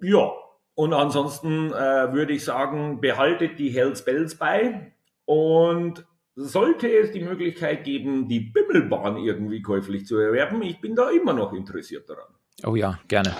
ja, 0.00 0.28
und 0.74 0.92
ansonsten 0.92 1.70
äh, 1.70 2.12
würde 2.12 2.32
ich 2.32 2.44
sagen, 2.44 3.00
behaltet 3.00 3.60
die 3.60 3.70
Hells 3.70 4.04
Bells 4.04 4.34
bei 4.34 4.92
und 5.24 6.04
sollte 6.42 6.88
es 6.88 7.12
die 7.12 7.20
Möglichkeit 7.20 7.84
geben, 7.84 8.28
die 8.28 8.40
Bimmelbahn 8.40 9.16
irgendwie 9.16 9.62
käuflich 9.62 10.06
zu 10.06 10.16
erwerben, 10.18 10.62
ich 10.62 10.80
bin 10.80 10.94
da 10.94 11.10
immer 11.10 11.32
noch 11.32 11.52
interessiert 11.52 12.08
daran. 12.08 12.32
Oh 12.64 12.76
ja, 12.76 12.98
gerne. 13.08 13.34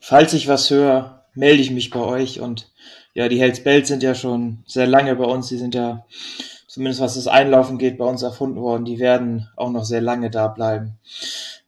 Falls 0.00 0.32
ich 0.32 0.48
was 0.48 0.70
höre, 0.70 1.24
melde 1.34 1.62
ich 1.62 1.70
mich 1.70 1.90
bei 1.90 2.00
euch 2.00 2.40
und 2.40 2.72
ja, 3.14 3.28
die 3.28 3.40
Hells 3.40 3.62
Bells 3.62 3.88
sind 3.88 4.02
ja 4.02 4.14
schon 4.14 4.62
sehr 4.66 4.86
lange 4.86 5.16
bei 5.16 5.24
uns, 5.24 5.48
die 5.48 5.58
sind 5.58 5.74
ja 5.74 6.06
zumindest 6.66 7.00
was 7.00 7.14
das 7.14 7.26
Einlaufen 7.26 7.78
geht, 7.78 7.98
bei 7.98 8.04
uns 8.04 8.22
erfunden 8.22 8.60
worden, 8.60 8.84
die 8.84 8.98
werden 8.98 9.48
auch 9.56 9.70
noch 9.70 9.84
sehr 9.84 10.00
lange 10.00 10.30
da 10.30 10.48
bleiben. 10.48 10.98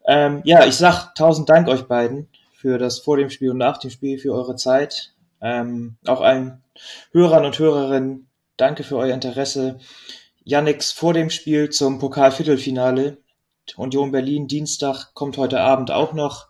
Ähm, 0.07 0.43
ja, 0.45 0.65
ich 0.65 0.77
sag 0.77 1.15
tausend 1.15 1.49
Dank 1.49 1.69
euch 1.69 1.83
beiden 1.83 2.29
für 2.55 2.79
das 2.79 3.01
vor 3.01 3.17
dem 3.17 3.31
Spiel 3.31 3.51
und 3.51 3.59
nach 3.59 3.79
dem 3.79 3.91
Spiel, 3.91 4.19
für 4.19 4.33
eure 4.33 4.57
Zeit. 4.57 5.13
Ähm, 5.41 5.97
auch 6.07 6.21
allen 6.21 6.63
Hörern 7.11 7.45
und 7.45 7.59
Hörerinnen, 7.59 8.29
danke 8.57 8.85
für 8.85 8.97
euer 8.97 9.13
Interesse. 9.13 9.81
Jannix 10.45 10.93
vor 10.93 11.15
dem 11.15 11.31
Spiel 11.31 11.71
zum 11.71 11.99
Pokalviertelfinale. 11.99 13.19
Union 13.77 14.11
Berlin 14.11 14.49
Dienstag 14.49 15.15
kommt 15.15 15.37
heute 15.37 15.61
Abend 15.61 15.91
auch 15.91 16.13
noch. 16.13 16.49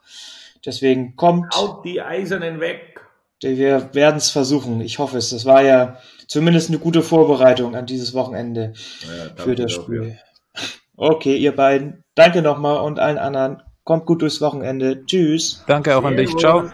Deswegen 0.64 1.16
kommt. 1.16 1.55
Haut 1.55 1.85
die 1.85 2.00
Eisernen 2.00 2.61
weg. 2.61 3.00
Wir 3.42 3.92
werden 3.94 4.16
es 4.16 4.31
versuchen. 4.31 4.81
Ich 4.81 4.98
hoffe 4.98 5.18
es. 5.18 5.31
Das 5.31 5.44
war 5.44 5.62
ja 5.62 5.98
zumindest 6.28 6.68
eine 6.68 6.78
gute 6.78 7.02
Vorbereitung 7.02 7.74
an 7.74 7.87
dieses 7.87 8.14
Wochenende 8.14 8.72
ja, 9.02 9.42
für 9.42 9.57
das 9.57 9.72
Spiel. 9.72 10.18
Okay, 10.96 11.37
ihr 11.37 11.55
beiden. 11.55 12.05
Danke 12.14 12.42
nochmal 12.42 12.81
und 12.85 13.00
allen 13.00 13.18
anderen. 13.18 13.62
Kommt 13.85 14.06
gut 14.06 14.23
durchs 14.23 14.40
Wochenende. 14.40 15.04
Tschüss. 15.04 15.64
Danke 15.66 15.96
auch 15.96 16.04
an 16.04 16.16
dich. 16.16 16.37
Ciao. 16.37 16.71